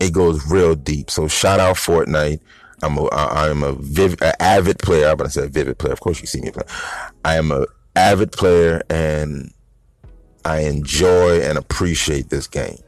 It 0.00 0.12
goes 0.12 0.50
real 0.50 0.74
deep. 0.74 1.10
So 1.10 1.28
shout 1.28 1.60
out 1.60 1.76
Fortnite. 1.76 2.40
I'm 2.82 2.98
a 2.98 3.08
I 3.12 3.52
vivid, 3.78 4.20
a 4.22 4.42
avid 4.42 4.78
player. 4.78 5.08
I'm 5.08 5.16
gonna 5.16 5.30
say 5.30 5.48
vivid 5.48 5.78
player. 5.78 5.92
Of 5.92 6.00
course, 6.00 6.20
you 6.20 6.26
see 6.26 6.40
me 6.40 6.50
play. 6.50 6.64
I 7.24 7.36
am 7.36 7.50
a 7.50 7.66
avid 7.94 8.32
player, 8.32 8.82
and 8.90 9.52
I 10.44 10.60
enjoy 10.60 11.40
and 11.40 11.58
appreciate 11.58 12.30
this 12.30 12.46
game. 12.46 12.78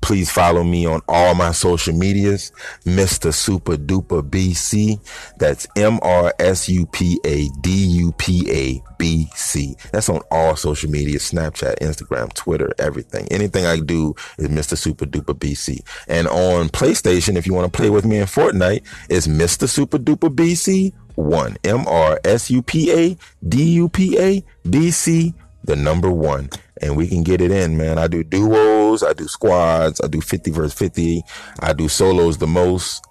Please 0.00 0.30
follow 0.30 0.62
me 0.62 0.86
on 0.86 1.00
all 1.08 1.34
my 1.34 1.52
social 1.52 1.94
medias, 1.94 2.52
Mr. 2.84 3.34
Super 3.34 3.76
Duper 3.76 4.22
BC. 4.22 5.00
That's 5.38 5.66
M 5.76 5.98
R 6.02 6.32
S 6.38 6.68
U 6.68 6.86
P 6.86 7.20
A 7.24 7.48
D 7.60 7.70
U 7.70 8.12
P 8.12 8.50
A 8.50 8.82
B 8.98 9.28
C. 9.34 9.76
That's 9.92 10.08
on 10.08 10.20
all 10.30 10.56
social 10.56 10.90
media, 10.90 11.18
Snapchat, 11.18 11.78
Instagram, 11.80 12.32
Twitter, 12.34 12.72
everything. 12.78 13.26
Anything 13.30 13.66
I 13.66 13.80
do 13.80 14.14
is 14.38 14.48
Mr. 14.48 14.76
Super 14.76 15.06
Duper 15.06 15.34
BC. 15.34 15.80
And 16.06 16.28
on 16.28 16.68
PlayStation, 16.68 17.36
if 17.36 17.46
you 17.46 17.54
want 17.54 17.72
to 17.72 17.76
play 17.76 17.90
with 17.90 18.04
me 18.04 18.18
in 18.18 18.26
Fortnite, 18.26 18.84
it's 19.10 19.26
Mr. 19.26 19.68
Super 19.68 19.98
Duper 19.98 20.34
BC 20.34 20.92
one. 21.16 21.56
M 21.64 21.86
R 21.88 22.20
S 22.24 22.50
U 22.50 22.62
P 22.62 22.92
A 22.92 23.16
D 23.46 23.64
U 23.74 23.88
P 23.88 24.18
A 24.18 24.44
B 24.68 24.90
C, 24.90 25.34
the 25.64 25.76
number 25.76 26.10
one 26.10 26.48
and 26.82 26.96
we 26.96 27.08
can 27.08 27.22
get 27.22 27.40
it 27.40 27.50
in, 27.50 27.76
man. 27.76 27.98
I 27.98 28.06
do 28.06 28.22
duos, 28.22 29.02
I 29.02 29.12
do 29.12 29.26
squads, 29.28 30.00
I 30.00 30.08
do 30.08 30.20
50 30.20 30.50
versus 30.50 30.74
50, 30.74 31.22
I 31.60 31.72
do 31.72 31.88
solos 31.88 32.38
the 32.38 32.46
most. 32.46 33.04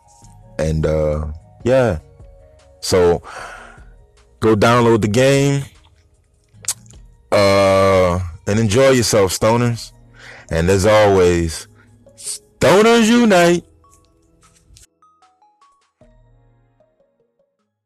And 0.58 0.86
uh 0.86 1.28
yeah. 1.63 1.99
So 2.82 3.21
go 4.39 4.56
download 4.56 5.01
the 5.01 5.08
game. 5.08 5.63
Uh 7.32 8.19
and 8.47 8.60
enjoy 8.60 8.91
yourself, 8.91 9.32
stoners. 9.32 9.91
And 10.51 10.69
as 10.69 10.86
always, 10.86 11.67
stoners 12.15 13.08
unite. 13.08 13.65